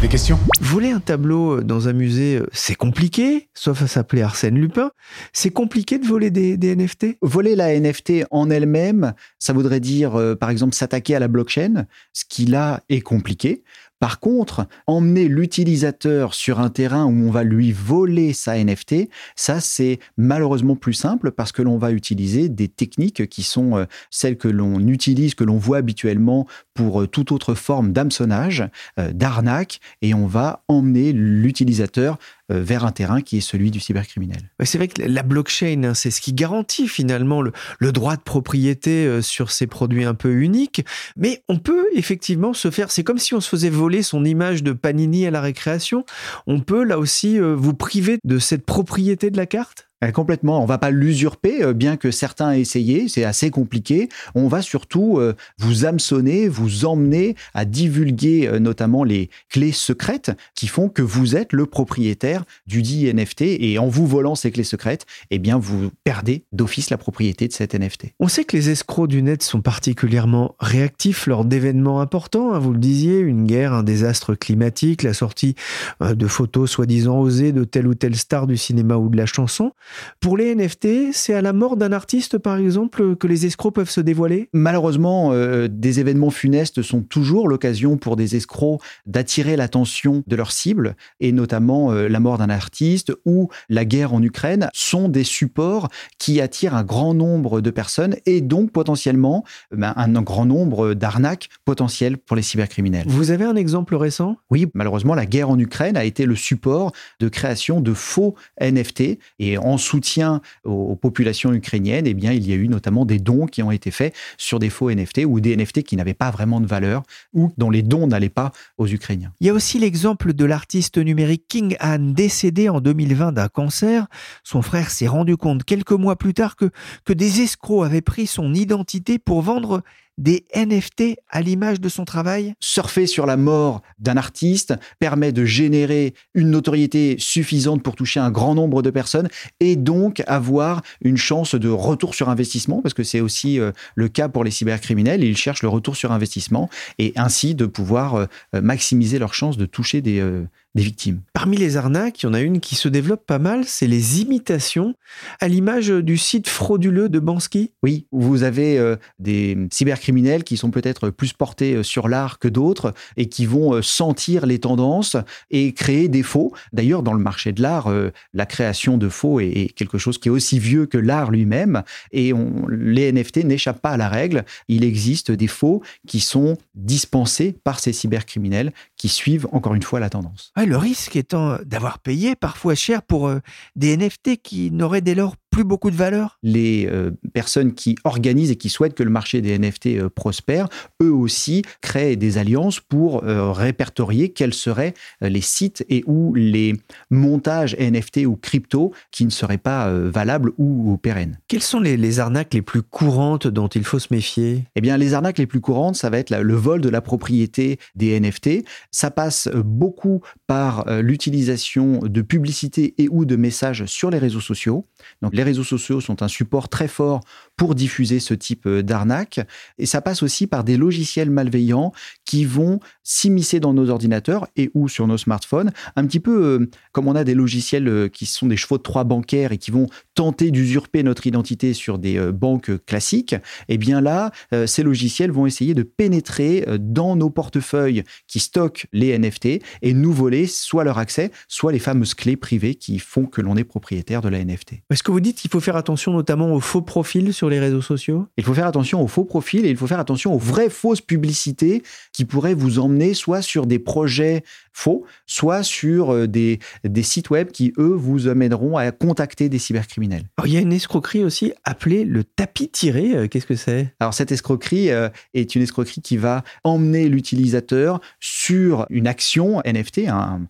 Des 0.00 0.08
questions? 0.08 0.38
Voler 0.62 0.90
un 0.90 1.00
tableau 1.00 1.58
euh, 1.58 1.62
dans 1.62 1.88
un 1.88 1.92
musée, 1.92 2.36
euh, 2.36 2.46
c'est 2.50 2.74
compliqué, 2.74 3.50
sauf 3.52 3.82
à 3.82 3.86
s'appeler 3.86 4.22
Arsène 4.22 4.54
Lupin. 4.54 4.90
C'est 5.34 5.50
compliqué 5.50 5.98
de 5.98 6.06
voler 6.06 6.30
des, 6.30 6.56
NFT 6.56 7.18
Voler 7.20 7.56
la 7.56 7.78
NFT 7.78 8.24
en 8.30 8.48
elle-même, 8.48 9.12
ça 9.38 9.52
voudrait 9.52 9.80
dire, 9.80 10.18
euh, 10.18 10.34
par 10.34 10.48
exemple, 10.48 10.74
s'attaquer 10.74 11.14
à 11.14 11.18
la 11.18 11.28
blockchain, 11.28 11.84
ce 12.14 12.24
qui 12.26 12.46
là 12.46 12.80
est 12.88 13.02
compliqué. 13.02 13.64
Par 14.00 14.20
contre, 14.20 14.66
emmener 14.86 15.28
l'utilisateur 15.28 16.34
sur 16.34 16.60
un 16.60 16.68
terrain 16.68 17.04
où 17.04 17.26
on 17.26 17.30
va 17.30 17.44
lui 17.44 17.72
voler 17.72 18.32
sa 18.32 18.62
NFT, 18.62 19.08
ça 19.36 19.60
c'est 19.60 19.98
malheureusement 20.16 20.76
plus 20.76 20.92
simple 20.92 21.30
parce 21.30 21.52
que 21.52 21.62
l'on 21.62 21.78
va 21.78 21.92
utiliser 21.92 22.48
des 22.48 22.68
techniques 22.68 23.28
qui 23.28 23.42
sont 23.42 23.78
euh, 23.78 23.84
celles 24.10 24.36
que 24.36 24.48
l'on 24.48 24.80
utilise, 24.88 25.34
que 25.34 25.44
l'on 25.44 25.56
voit 25.56 25.78
habituellement 25.78 26.46
pour 26.74 27.02
euh, 27.02 27.06
toute 27.06 27.32
autre 27.32 27.54
forme 27.54 27.92
d'hameçonnage, 27.92 28.68
euh, 28.98 29.12
d'arnaque, 29.12 29.80
et 30.02 30.12
on 30.12 30.26
va 30.26 30.64
emmener 30.68 31.12
l'utilisateur 31.12 32.18
vers 32.50 32.84
un 32.84 32.92
terrain 32.92 33.20
qui 33.20 33.38
est 33.38 33.40
celui 33.40 33.70
du 33.70 33.80
cybercriminel. 33.80 34.50
C'est 34.64 34.78
vrai 34.78 34.88
que 34.88 35.02
la 35.02 35.22
blockchain, 35.22 35.82
hein, 35.84 35.94
c'est 35.94 36.10
ce 36.10 36.20
qui 36.20 36.32
garantit 36.32 36.88
finalement 36.88 37.42
le, 37.42 37.52
droit 37.92 38.16
de 38.16 38.22
propriété 38.22 39.06
euh, 39.06 39.22
sur 39.22 39.50
ces 39.50 39.66
produits 39.66 40.04
un 40.04 40.14
peu 40.14 40.32
uniques, 40.32 40.84
mais 41.16 41.42
on 41.48 41.58
peut 41.58 41.86
effectivement 41.94 42.52
se 42.52 42.70
faire, 42.70 42.90
c'est 42.90 43.04
comme 43.04 43.18
si 43.18 43.34
on 43.34 43.40
se 43.40 43.48
faisait 43.48 43.70
voler 43.70 44.02
son 44.02 44.24
image 44.24 44.62
de 44.62 44.72
Panini 44.72 45.26
à 45.26 45.30
la 45.30 45.40
récréation, 45.40 46.04
on 46.46 46.60
peut 46.60 46.84
là 46.84 46.98
aussi 46.98 47.38
euh, 47.38 47.54
vous 47.54 47.74
priver 47.74 48.18
de 48.24 48.38
cette 48.38 48.66
propriété 48.66 49.30
de 49.30 49.36
la 49.36 49.46
carte? 49.46 49.88
euh, 49.93 49.93
complètement. 50.12 50.62
On 50.62 50.66
va 50.66 50.78
pas 50.78 50.90
l'usurper, 50.90 51.62
euh, 51.62 51.72
bien 51.72 51.96
que 51.96 52.10
certains 52.10 52.52
aient 52.52 52.60
essayé. 52.60 53.08
C'est 53.08 53.24
assez 53.24 53.50
compliqué. 53.50 54.08
On 54.34 54.48
va 54.48 54.62
surtout 54.62 55.18
euh, 55.18 55.34
vous 55.58 55.84
hameçonner, 55.84 56.48
vous 56.48 56.84
emmener 56.84 57.36
à 57.54 57.64
divulguer 57.64 58.50
notamment 58.60 59.04
les 59.04 59.30
clés 59.50 59.72
secrètes 59.72 60.32
qui 60.54 60.66
font 60.66 60.88
que 60.88 61.02
vous 61.02 61.36
êtes 61.36 61.52
le 61.52 61.66
propriétaire 61.66 62.44
du 62.66 62.82
dit 62.82 63.12
NFT. 63.12 63.42
Et 63.42 63.78
en 63.78 63.88
vous 63.88 64.06
volant 64.06 64.34
ces 64.34 64.50
clés 64.50 64.64
secrètes, 64.64 65.06
eh 65.30 65.38
bien, 65.38 65.58
vous 65.58 65.90
perdez 66.04 66.44
d'office 66.52 66.90
la 66.90 66.98
propriété 66.98 67.48
de 67.48 67.52
cet 67.52 67.74
NFT. 67.74 68.12
On 68.20 68.28
sait 68.28 68.44
que 68.44 68.56
les 68.56 68.70
escrocs 68.70 69.08
du 69.08 69.22
net 69.22 69.42
sont 69.42 69.60
particulièrement 69.60 70.56
réactifs 70.60 71.26
lors 71.26 71.44
d'événements 71.44 72.00
importants. 72.00 72.54
Hein, 72.54 72.58
vous 72.58 72.72
le 72.72 72.78
disiez, 72.78 73.18
une 73.18 73.46
guerre, 73.46 73.72
un 73.72 73.82
désastre 73.82 74.34
climatique, 74.34 75.02
la 75.02 75.14
sortie 75.14 75.54
de 76.00 76.26
photos 76.26 76.70
soi-disant 76.70 77.20
osées 77.20 77.52
de 77.52 77.64
telle 77.64 77.86
ou 77.86 77.94
telle 77.94 78.16
star 78.16 78.46
du 78.46 78.56
cinéma 78.56 78.96
ou 78.96 79.08
de 79.08 79.16
la 79.16 79.26
chanson. 79.26 79.72
Pour 80.20 80.36
les 80.36 80.54
NFT, 80.54 81.12
c'est 81.12 81.34
à 81.34 81.42
la 81.42 81.52
mort 81.52 81.76
d'un 81.76 81.92
artiste, 81.92 82.38
par 82.38 82.56
exemple, 82.56 83.16
que 83.16 83.26
les 83.26 83.46
escrocs 83.46 83.74
peuvent 83.74 83.90
se 83.90 84.00
dévoiler? 84.00 84.48
Malheureusement, 84.52 85.32
euh, 85.32 85.68
des 85.68 86.00
événements 86.00 86.30
funestes 86.30 86.82
sont 86.82 87.02
toujours 87.02 87.48
l'occasion 87.48 87.96
pour 87.96 88.16
des 88.16 88.36
escrocs 88.36 88.80
d'attirer 89.06 89.56
l'attention 89.56 90.22
de 90.26 90.36
leur 90.36 90.52
cible, 90.52 90.96
et 91.20 91.32
notamment 91.32 91.92
euh, 91.92 92.08
la 92.08 92.20
mort 92.20 92.38
d'un 92.38 92.50
artiste 92.50 93.12
ou 93.24 93.48
la 93.68 93.84
guerre 93.84 94.14
en 94.14 94.22
Ukraine 94.22 94.68
sont 94.72 95.08
des 95.08 95.24
supports 95.24 95.88
qui 96.18 96.40
attirent 96.40 96.74
un 96.74 96.84
grand 96.84 97.14
nombre 97.14 97.60
de 97.60 97.70
personnes 97.70 98.16
et 98.26 98.40
donc 98.40 98.72
potentiellement 98.72 99.44
ben, 99.70 99.92
un 99.96 100.22
grand 100.22 100.46
nombre 100.46 100.94
d'arnaques 100.94 101.48
potentielles 101.64 102.18
pour 102.18 102.36
les 102.36 102.42
cybercriminels. 102.42 103.06
Vous 103.08 103.30
avez 103.30 103.44
un 103.44 103.56
exemple 103.56 103.94
récent? 103.94 104.36
Oui, 104.50 104.66
malheureusement, 104.74 105.14
la 105.14 105.26
guerre 105.26 105.50
en 105.50 105.58
Ukraine 105.58 105.96
a 105.96 106.04
été 106.04 106.26
le 106.26 106.36
support 106.36 106.92
de 107.20 107.28
création 107.28 107.80
de 107.80 107.94
faux 107.94 108.34
NFT 108.60 109.18
et 109.38 109.58
en 109.58 109.78
soutien 109.84 110.40
aux, 110.64 110.96
populations 110.96 111.52
ukrainiennes, 111.52 112.06
eh 112.06 112.14
bien, 112.14 112.32
il 112.32 112.48
y 112.48 112.52
a 112.52 112.56
eu 112.56 112.68
notamment 112.68 113.04
des 113.04 113.18
dons 113.18 113.46
qui 113.46 113.62
ont 113.62 113.70
été 113.70 113.90
faits 113.90 114.14
sur 114.38 114.58
des 114.58 114.70
faux 114.70 114.90
NFT 114.90 115.22
ou 115.26 115.40
des 115.40 115.56
NFT 115.56 115.82
qui 115.82 115.96
n'avaient 115.96 116.14
pas 116.14 116.30
vraiment 116.30 116.60
de 116.60 116.66
valeur 116.66 117.02
ou 117.32 117.52
dont 117.58 117.70
les 117.70 117.82
dons 117.82 118.06
n'allaient 118.06 118.28
pas 118.28 118.52
aux 118.78 118.86
Ukrainiens. 118.86 119.32
Il 119.40 119.46
y 119.46 119.50
a 119.50 119.52
aussi 119.52 119.78
l'exemple 119.78 120.32
de 120.32 120.44
l'artiste 120.44 120.98
numérique 120.98 121.44
King 121.48 121.76
Han, 121.80 121.98
décédé 121.98 122.68
en 122.68 122.80
2020 122.80 123.32
d'un 123.32 123.48
cancer. 123.48 124.06
Son 124.42 124.62
frère 124.62 124.90
s'est 124.90 125.06
rendu 125.06 125.36
compte 125.36 125.64
quelques 125.64 125.92
mois 125.92 126.16
plus 126.16 126.34
tard 126.34 126.56
que, 126.56 126.70
que 127.04 127.12
des 127.12 127.42
escrocs 127.42 127.84
avaient 127.84 128.00
pris 128.00 128.26
son 128.26 128.54
identité 128.54 129.18
pour 129.18 129.42
vendre 129.42 129.82
des 130.18 130.44
NFT 130.54 131.16
à 131.28 131.40
l'image 131.40 131.80
de 131.80 131.88
son 131.88 132.04
travail? 132.04 132.54
Surfer 132.60 133.06
sur 133.06 133.26
la 133.26 133.36
mort 133.36 133.82
d'un 133.98 134.16
artiste 134.16 134.74
permet 134.98 135.32
de 135.32 135.44
générer 135.44 136.14
une 136.34 136.50
notoriété 136.50 137.16
suffisante 137.18 137.82
pour 137.82 137.96
toucher 137.96 138.20
un 138.20 138.30
grand 138.30 138.54
nombre 138.54 138.82
de 138.82 138.90
personnes 138.90 139.28
et 139.60 139.76
donc 139.76 140.22
avoir 140.26 140.82
une 141.02 141.16
chance 141.16 141.54
de 141.54 141.68
retour 141.68 142.14
sur 142.14 142.28
investissement, 142.28 142.82
parce 142.82 142.94
que 142.94 143.02
c'est 143.02 143.20
aussi 143.20 143.58
euh, 143.60 143.72
le 143.94 144.08
cas 144.08 144.28
pour 144.28 144.44
les 144.44 144.50
cybercriminels, 144.50 145.24
ils 145.24 145.36
cherchent 145.36 145.62
le 145.62 145.68
retour 145.68 145.96
sur 145.96 146.12
investissement 146.12 146.68
et 146.98 147.12
ainsi 147.16 147.54
de 147.54 147.66
pouvoir 147.66 148.14
euh, 148.14 148.26
maximiser 148.52 149.18
leur 149.18 149.34
chance 149.34 149.56
de 149.56 149.66
toucher 149.66 150.00
des, 150.00 150.20
euh, 150.20 150.44
des 150.74 150.82
victimes. 150.82 151.20
Parmi 151.32 151.56
les 151.56 151.76
arnaques, 151.76 152.22
il 152.22 152.26
y 152.26 152.28
en 152.28 152.34
a 152.34 152.40
une 152.40 152.60
qui 152.60 152.74
se 152.74 152.88
développe 152.88 153.24
pas 153.26 153.38
mal, 153.38 153.64
c'est 153.64 153.86
les 153.86 154.20
imitations, 154.20 154.94
à 155.40 155.46
l'image 155.46 155.88
du 155.88 156.16
site 156.18 156.48
frauduleux 156.48 157.08
de 157.08 157.20
Bansky. 157.20 157.70
Oui, 157.82 158.06
vous 158.10 158.42
avez 158.42 158.78
euh, 158.78 158.96
des 159.18 159.56
cybercriminels 159.72 160.42
qui 160.42 160.56
sont 160.56 160.70
peut-être 160.70 161.10
plus 161.10 161.32
portés 161.32 161.74
euh, 161.74 161.82
sur 161.82 162.08
l'art 162.08 162.38
que 162.38 162.48
d'autres 162.48 162.92
et 163.16 163.28
qui 163.28 163.46
vont 163.46 163.74
euh, 163.74 163.82
sentir 163.82 164.46
les 164.46 164.58
tendances 164.58 165.16
et 165.50 165.72
créer 165.72 166.08
des 166.08 166.22
faux. 166.22 166.52
D'ailleurs, 166.72 167.02
dans 167.02 167.14
le 167.14 167.22
marché 167.22 167.52
de 167.52 167.62
l'art, 167.62 167.92
la 168.32 168.46
création 168.46 168.98
de 168.98 169.08
faux 169.08 169.40
est, 169.40 169.72
quelque 169.74 169.98
chose 169.98 170.18
qui 170.18 170.28
est 170.28 170.30
aussi 170.30 170.58
vieux 170.58 170.86
que 170.86 170.98
l'art 170.98 171.30
lui-même 171.30 171.82
et 172.12 172.32
on, 172.32 172.66
les 172.68 173.12
NFT 173.12 173.44
n'échappent 173.44 173.80
pas 173.80 173.90
à 173.90 173.96
la 173.96 174.08
règle. 174.08 174.44
Il 174.68 174.84
existe 174.84 175.30
des 175.30 175.46
faux 175.46 175.82
qui 176.06 176.20
sont 176.20 176.56
dispensés 176.74 177.54
par 177.64 177.78
ces 177.78 177.92
cybercriminels 177.92 178.72
qui 178.96 179.08
suivent 179.08 179.46
encore 179.52 179.74
une 179.74 179.82
fois 179.82 180.00
la 180.00 180.10
tendance. 180.10 180.52
Le 180.66 180.76
risque 180.76 181.16
étant 181.16 181.58
d'avoir 181.64 181.98
payé 181.98 182.36
parfois 182.36 182.74
cher 182.74 183.02
pour 183.02 183.28
euh, 183.28 183.40
des 183.76 183.96
NFT 183.96 184.36
qui 184.42 184.70
n'auraient 184.70 185.00
dès 185.00 185.14
lors 185.14 185.36
plus 185.54 185.62
beaucoup 185.62 185.92
de 185.92 185.96
valeur 185.96 186.36
Les 186.42 186.88
euh, 186.90 187.12
personnes 187.32 187.74
qui 187.74 187.94
organisent 188.02 188.50
et 188.50 188.56
qui 188.56 188.68
souhaitent 188.68 188.94
que 188.94 189.04
le 189.04 189.10
marché 189.10 189.40
des 189.40 189.56
NFT 189.56 189.86
euh, 189.86 190.08
prospère, 190.08 190.68
eux 191.00 191.12
aussi 191.12 191.62
créent 191.80 192.16
des 192.16 192.38
alliances 192.38 192.80
pour 192.80 193.22
euh, 193.22 193.52
répertorier 193.52 194.30
quels 194.30 194.52
seraient 194.52 194.94
les 195.20 195.40
sites 195.40 195.86
et 195.88 196.02
où 196.08 196.34
les 196.34 196.74
montages 197.10 197.76
NFT 197.78 198.26
ou 198.26 198.34
crypto 198.34 198.92
qui 199.12 199.24
ne 199.24 199.30
seraient 199.30 199.56
pas 199.58 199.92
valables 199.92 200.50
ou, 200.58 200.96
pérennes. 200.96 201.38
Quelles 201.46 201.62
sont 201.62 201.78
les, 201.78 202.18
arnaques 202.18 202.54
les 202.54 202.62
plus 202.62 202.82
courantes 202.82 203.46
dont 203.46 203.68
il 203.68 203.84
faut 203.84 204.00
se 204.00 204.08
méfier? 204.10 204.64
Eh 204.74 204.80
bien, 204.80 204.96
les 204.96 205.14
arnaques 205.14 205.38
les 205.38 205.46
plus 205.46 205.60
courantes, 205.60 205.94
ça 205.94 206.10
va 206.10 206.18
être 206.18 206.30
le 206.36 206.54
vol 206.54 206.80
de 206.80 206.88
la 206.88 207.00
propriété 207.00 207.78
des 207.94 208.18
NFT. 208.18 208.64
Ça 208.90 209.10
passe 209.10 209.48
beaucoup 209.64 210.20
par 210.46 210.84
l'utilisation 211.00 212.00
de 212.00 212.22
publicités 212.22 212.94
et 212.98 213.08
ou 213.10 213.24
de 213.24 213.36
messages 213.36 213.84
sur 213.86 214.10
les 214.10 214.18
réseaux 214.18 214.40
sociaux. 214.40 214.86
Donc, 215.22 215.34
les 215.34 215.43
réseaux 215.44 215.64
sociaux 215.64 216.00
sont 216.00 216.22
un 216.22 216.28
support 216.28 216.68
très 216.68 216.88
fort 216.88 217.20
pour 217.56 217.74
diffuser 217.74 218.20
ce 218.20 218.34
type 218.34 218.66
euh, 218.66 218.82
d'arnaque. 218.82 219.40
Et 219.78 219.86
ça 219.86 220.00
passe 220.00 220.22
aussi 220.22 220.46
par 220.46 220.64
des 220.64 220.76
logiciels 220.76 221.30
malveillants 221.30 221.92
qui 222.24 222.44
vont 222.44 222.80
s'immiscer 223.02 223.60
dans 223.60 223.72
nos 223.72 223.90
ordinateurs 223.90 224.48
et 224.56 224.70
ou 224.74 224.88
sur 224.88 225.06
nos 225.06 225.18
smartphones, 225.18 225.72
un 225.96 226.06
petit 226.06 226.20
peu 226.20 226.44
euh, 226.44 226.70
comme 226.92 227.08
on 227.08 227.14
a 227.14 227.24
des 227.24 227.34
logiciels 227.34 227.88
euh, 227.88 228.08
qui 228.08 228.26
sont 228.26 228.46
des 228.46 228.56
chevaux 228.56 228.78
de 228.78 228.82
trois 228.82 229.04
bancaires 229.04 229.52
et 229.52 229.58
qui 229.58 229.70
vont 229.70 229.86
tenter 230.14 230.50
d'usurper 230.50 231.02
notre 231.02 231.26
identité 231.26 231.74
sur 231.74 231.98
des 231.98 232.18
banques 232.32 232.84
classiques. 232.86 233.32
Et 233.32 233.74
eh 233.74 233.78
bien 233.78 234.00
là, 234.00 234.30
ces 234.66 234.82
logiciels 234.82 235.30
vont 235.30 235.46
essayer 235.46 235.74
de 235.74 235.82
pénétrer 235.82 236.64
dans 236.78 237.16
nos 237.16 237.30
portefeuilles 237.30 238.04
qui 238.28 238.38
stockent 238.38 238.86
les 238.92 239.18
NFT 239.18 239.46
et 239.82 239.92
nous 239.94 240.12
voler 240.12 240.46
soit 240.46 240.84
leur 240.84 240.98
accès, 240.98 241.30
soit 241.48 241.72
les 241.72 241.78
fameuses 241.78 242.14
clés 242.14 242.36
privées 242.36 242.74
qui 242.74 242.98
font 242.98 243.26
que 243.26 243.40
l'on 243.40 243.56
est 243.56 243.64
propriétaire 243.64 244.22
de 244.22 244.28
la 244.28 244.44
NFT. 244.44 244.74
Est-ce 244.90 245.02
que 245.02 245.10
vous 245.10 245.20
dites 245.20 245.38
qu'il 245.38 245.50
faut 245.50 245.60
faire 245.60 245.76
attention 245.76 246.12
notamment 246.12 246.52
aux 246.52 246.60
faux 246.60 246.82
profils 246.82 247.32
sur 247.32 247.43
les 247.48 247.60
réseaux 247.60 247.82
sociaux? 247.82 248.26
Il 248.36 248.44
faut 248.44 248.54
faire 248.54 248.66
attention 248.66 249.02
aux 249.02 249.08
faux 249.08 249.24
profils 249.24 249.64
et 249.64 249.70
il 249.70 249.76
faut 249.76 249.86
faire 249.86 250.00
attention 250.00 250.34
aux 250.34 250.38
vraies 250.38 250.70
fausses 250.70 251.00
publicités 251.00 251.82
qui 252.12 252.24
pourraient 252.24 252.54
vous 252.54 252.78
emmener 252.78 253.14
soit 253.14 253.42
sur 253.42 253.66
des 253.66 253.78
projets 253.78 254.42
faux, 254.72 255.04
soit 255.26 255.62
sur 255.62 256.12
euh, 256.12 256.26
des, 256.26 256.58
des 256.82 257.02
sites 257.02 257.30
web 257.30 257.50
qui, 257.50 257.72
eux, 257.78 257.94
vous 257.94 258.28
amèneront 258.28 258.76
à 258.76 258.90
contacter 258.90 259.48
des 259.48 259.58
cybercriminels. 259.58 260.24
il 260.44 260.52
y 260.52 260.56
a 260.56 260.60
une 260.60 260.72
escroquerie 260.72 261.24
aussi 261.24 261.52
appelée 261.64 262.04
le 262.04 262.24
tapis 262.24 262.68
tiré. 262.68 263.14
Euh, 263.14 263.28
qu'est-ce 263.28 263.46
que 263.46 263.54
c'est? 263.54 263.94
Alors, 264.00 264.14
cette 264.14 264.32
escroquerie 264.32 264.90
euh, 264.90 265.08
est 265.32 265.54
une 265.54 265.62
escroquerie 265.62 266.02
qui 266.02 266.16
va 266.16 266.42
emmener 266.64 267.08
l'utilisateur 267.08 268.00
sur 268.20 268.86
une 268.90 269.06
action 269.06 269.62
NFT, 269.64 270.08
un, 270.08 270.40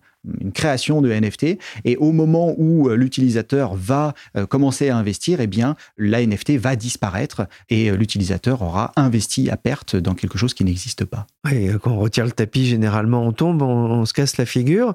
une 0.41 0.51
création 0.51 1.01
de 1.01 1.11
NFT. 1.11 1.57
Et 1.83 1.97
au 1.97 2.11
moment 2.11 2.53
où 2.57 2.89
euh, 2.89 2.95
l'utilisateur 2.95 3.75
va 3.75 4.13
euh, 4.35 4.45
commencer 4.45 4.89
à 4.89 4.97
investir, 4.97 5.41
eh 5.41 5.47
bien, 5.47 5.75
la 5.97 6.25
NFT 6.25 6.51
va 6.51 6.75
disparaître 6.75 7.47
et 7.69 7.89
euh, 7.89 7.95
l'utilisateur 7.95 8.61
aura 8.61 8.91
investi 8.95 9.49
à 9.49 9.57
perte 9.57 9.95
dans 9.95 10.13
quelque 10.13 10.37
chose 10.37 10.53
qui 10.53 10.63
n'existe 10.63 11.05
pas. 11.05 11.27
Oui, 11.45 11.69
quand 11.81 11.91
on 11.91 11.99
retire 11.99 12.25
le 12.25 12.31
tapis, 12.31 12.65
généralement, 12.65 13.25
on 13.25 13.31
tombe, 13.31 13.61
on, 13.61 14.05
se 14.05 14.13
casse 14.13 14.37
la 14.37 14.45
figure. 14.45 14.93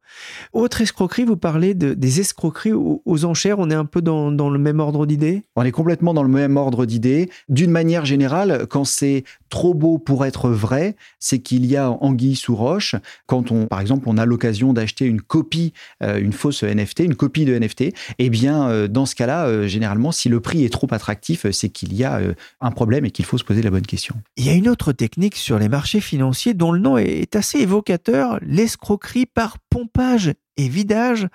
Autre 0.53 0.81
escroquerie, 0.81 1.25
vous 1.25 1.37
parlez 1.37 1.75
de, 1.75 1.95
des 1.95 2.21
escroqueries 2.21 2.73
aux, 2.73 3.25
enchères. 3.25 3.59
On 3.59 3.71
est 3.71 3.75
un 3.75 3.85
peu 3.85 4.03
dans, 4.03 4.33
dans 4.33 4.51
le 4.51 4.59
même 4.59 4.81
ordre 4.81 5.07
d'idées? 5.07 5.43
On 5.57 5.63
est 5.63 5.73
complètement 5.73 6.15
dans 6.15 6.23
le 6.23 6.29
même 6.29 6.57
ordre 6.57 6.87
d'idées. 6.87 7.31
D'une 7.49 7.71
manière 7.71 8.05
générale, 8.05 8.67
quand 8.69 8.85
c'est 8.85 9.25
trop 9.49 9.75
beau 9.75 9.99
pour 9.99 10.25
être 10.25 10.49
vrai, 10.49 10.97
c'est 11.19 11.41
qu'il 11.41 11.67
y 11.67 11.77
a 11.77 11.91
anguille 11.91 12.37
sous 12.37 12.57
roche. 12.57 12.95
Quand 13.27 13.51
on, 13.53 13.67
par 13.67 13.81
exemple, 13.81 14.09
on 14.09 14.17
a 14.17 14.25
l'occasion 14.25 14.73
d'acheter 14.73 15.05
une 15.05 15.20
copie, 15.23 15.73
euh, 16.03 16.19
une 16.19 16.33
fausse 16.33 16.63
NFT, 16.63 17.01
une 17.01 17.15
copie 17.15 17.45
de 17.45 17.59
NFT, 17.59 17.93
eh 18.19 18.31
bien, 18.31 18.69
euh, 18.69 18.89
dans 18.89 19.07
ce 19.07 19.15
cas-là, 19.15 19.47
euh, 19.47 19.67
généralement, 19.67 20.13
si 20.13 20.29
le 20.29 20.41
prix 20.41 20.65
est 20.65 20.71
trop 20.71 20.89
attractif, 20.91 21.51
c'est 21.51 21.69
qu'il 21.69 21.95
y 21.95 22.05
a 22.05 22.21
un 22.61 22.71
problème 22.71 23.05
et 23.05 23.11
qu'il 23.11 23.25
faut 23.25 23.39
se 23.39 23.45
poser 23.45 23.63
la 23.63 23.71
bonne 23.71 23.87
question. 23.87 24.15
Il 24.37 24.47
y 24.47 24.51
a 24.51 24.55
une 24.55 24.69
autre 24.69 24.93
technique 24.93 25.37
sur 25.37 25.59
les 25.59 25.69
marchés 25.69 26.01
financiers 26.01 26.55
dont 26.55 26.73
le 26.73 26.81
nom 26.81 26.99
est 26.99 27.37
assez 27.37 27.59
évocateur, 27.59 28.39
l'escroquerie 28.43 29.27
par 29.27 29.59
pompage 29.71 30.33
et 30.57 30.69
vidage 30.69 31.29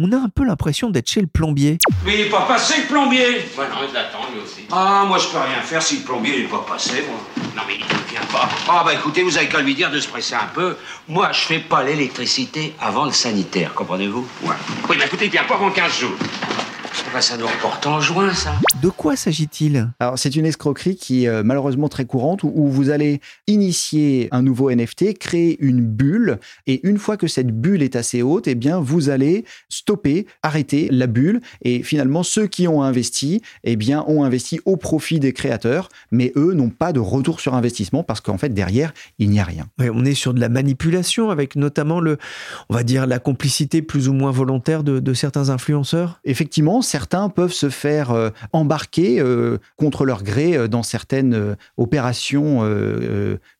on 0.00 0.12
a 0.12 0.16
un 0.16 0.28
peu 0.28 0.44
l'impression 0.44 0.90
d'être 0.90 1.10
chez 1.10 1.20
le 1.20 1.26
plombier. 1.26 1.78
Mais 2.04 2.14
il 2.14 2.24
n'est 2.24 2.30
pas 2.30 2.42
passé 2.42 2.82
le 2.82 2.86
plombier 2.86 3.48
non, 3.58 3.64
il 3.86 3.92
l'attend 3.92 4.20
lui 4.32 4.40
aussi. 4.40 4.64
Ah, 4.70 5.04
moi 5.06 5.18
je 5.18 5.26
peux 5.26 5.38
rien 5.38 5.60
faire 5.60 5.82
si 5.82 5.98
le 5.98 6.02
plombier 6.02 6.42
n'est 6.42 6.48
pas 6.48 6.64
passé, 6.66 7.04
moi. 7.08 7.18
Non, 7.56 7.62
mais 7.66 7.74
il 7.74 7.80
ne 7.80 8.10
vient 8.10 8.26
pas. 8.32 8.48
Ah, 8.68 8.82
bah 8.84 8.94
écoutez, 8.94 9.22
vous 9.22 9.36
avez 9.36 9.48
qu'à 9.48 9.60
lui 9.60 9.74
dire 9.74 9.90
de 9.90 9.98
se 9.98 10.06
presser 10.06 10.34
un 10.34 10.48
peu. 10.54 10.76
Moi, 11.08 11.30
je 11.32 11.40
fais 11.40 11.58
pas 11.58 11.82
l'électricité 11.82 12.74
avant 12.80 13.06
le 13.06 13.12
sanitaire, 13.12 13.74
comprenez-vous? 13.74 14.26
Ouais. 14.44 14.54
Oui, 14.88 14.96
mais 14.98 15.06
écoutez, 15.06 15.24
il 15.24 15.30
vient 15.32 15.44
pas 15.44 15.54
avant 15.54 15.70
15 15.70 15.98
jours. 15.98 16.16
Ça 17.20 17.36
nous 17.36 17.46
reporte 17.46 17.84
en 17.86 18.00
juin, 18.00 18.32
ça. 18.32 18.54
De 18.80 18.90
quoi 18.90 19.16
s'agit-il? 19.16 19.90
Alors, 19.98 20.16
c'est 20.16 20.36
une 20.36 20.46
escroquerie 20.46 20.94
qui 20.94 21.24
est 21.24 21.28
euh, 21.28 21.42
malheureusement 21.42 21.88
très 21.88 22.04
courante 22.04 22.44
où, 22.44 22.68
vous 22.68 22.90
allez 22.90 23.20
initier 23.48 24.28
un 24.30 24.40
nouveau 24.40 24.70
NFT, 24.70 25.18
créer 25.18 25.56
une 25.60 25.80
bulle, 25.80 26.38
et 26.68 26.86
une 26.86 26.96
fois 26.96 27.16
que 27.16 27.26
cette 27.26 27.48
bulle 27.48 27.82
est 27.82 27.96
assez 27.96 28.22
haute, 28.22 28.46
eh 28.46 28.54
bien, 28.54 28.78
vous 28.78 29.08
allez 29.08 29.44
stopper, 29.68 30.26
arrêter 30.44 30.88
la 30.92 31.08
bulle, 31.08 31.40
et 31.62 31.82
finalement, 31.82 32.22
ceux 32.22 32.46
qui 32.46 32.68
ont 32.68 32.82
investi, 32.84 33.42
eh 33.64 33.74
bien, 33.74 34.04
ont 34.06 34.22
investi 34.22 34.60
au 34.64 34.76
profit 34.76 35.18
des 35.18 35.32
créateurs, 35.32 35.88
mais 36.12 36.32
eux 36.36 36.52
n'ont 36.54 36.70
pas 36.70 36.92
de 36.92 37.00
retour 37.00 37.40
sur 37.40 37.54
investissement 37.54 38.04
parce 38.04 38.20
qu'en 38.20 38.38
fait, 38.38 38.50
derrière, 38.50 38.92
il 39.18 39.30
n'y 39.30 39.40
a 39.40 39.44
rien. 39.44 39.66
on 39.80 40.04
est 40.04 40.14
sur 40.14 40.34
de 40.34 40.40
la 40.40 40.48
manipulation 40.48 41.30
avec 41.30 41.56
notamment 41.56 42.00
le, 42.00 42.16
on 42.68 42.74
va 42.74 42.84
dire, 42.84 43.08
la 43.08 43.18
complicité 43.18 43.82
plus 43.82 44.08
ou 44.08 44.12
moins 44.12 44.30
volontaire 44.30 44.84
de, 44.84 45.00
de 45.00 45.14
certains 45.14 45.48
influenceurs? 45.48 46.20
Effectivement, 46.24 46.80
certains 46.98 47.28
peuvent 47.28 47.52
se 47.52 47.70
faire 47.70 48.10
euh, 48.10 48.30
embarquer 48.52 49.20
euh, 49.20 49.58
contre 49.76 50.04
leur 50.04 50.24
gré 50.24 50.56
euh, 50.56 50.66
dans 50.66 50.82
certaines 50.82 51.56
opérations 51.76 52.38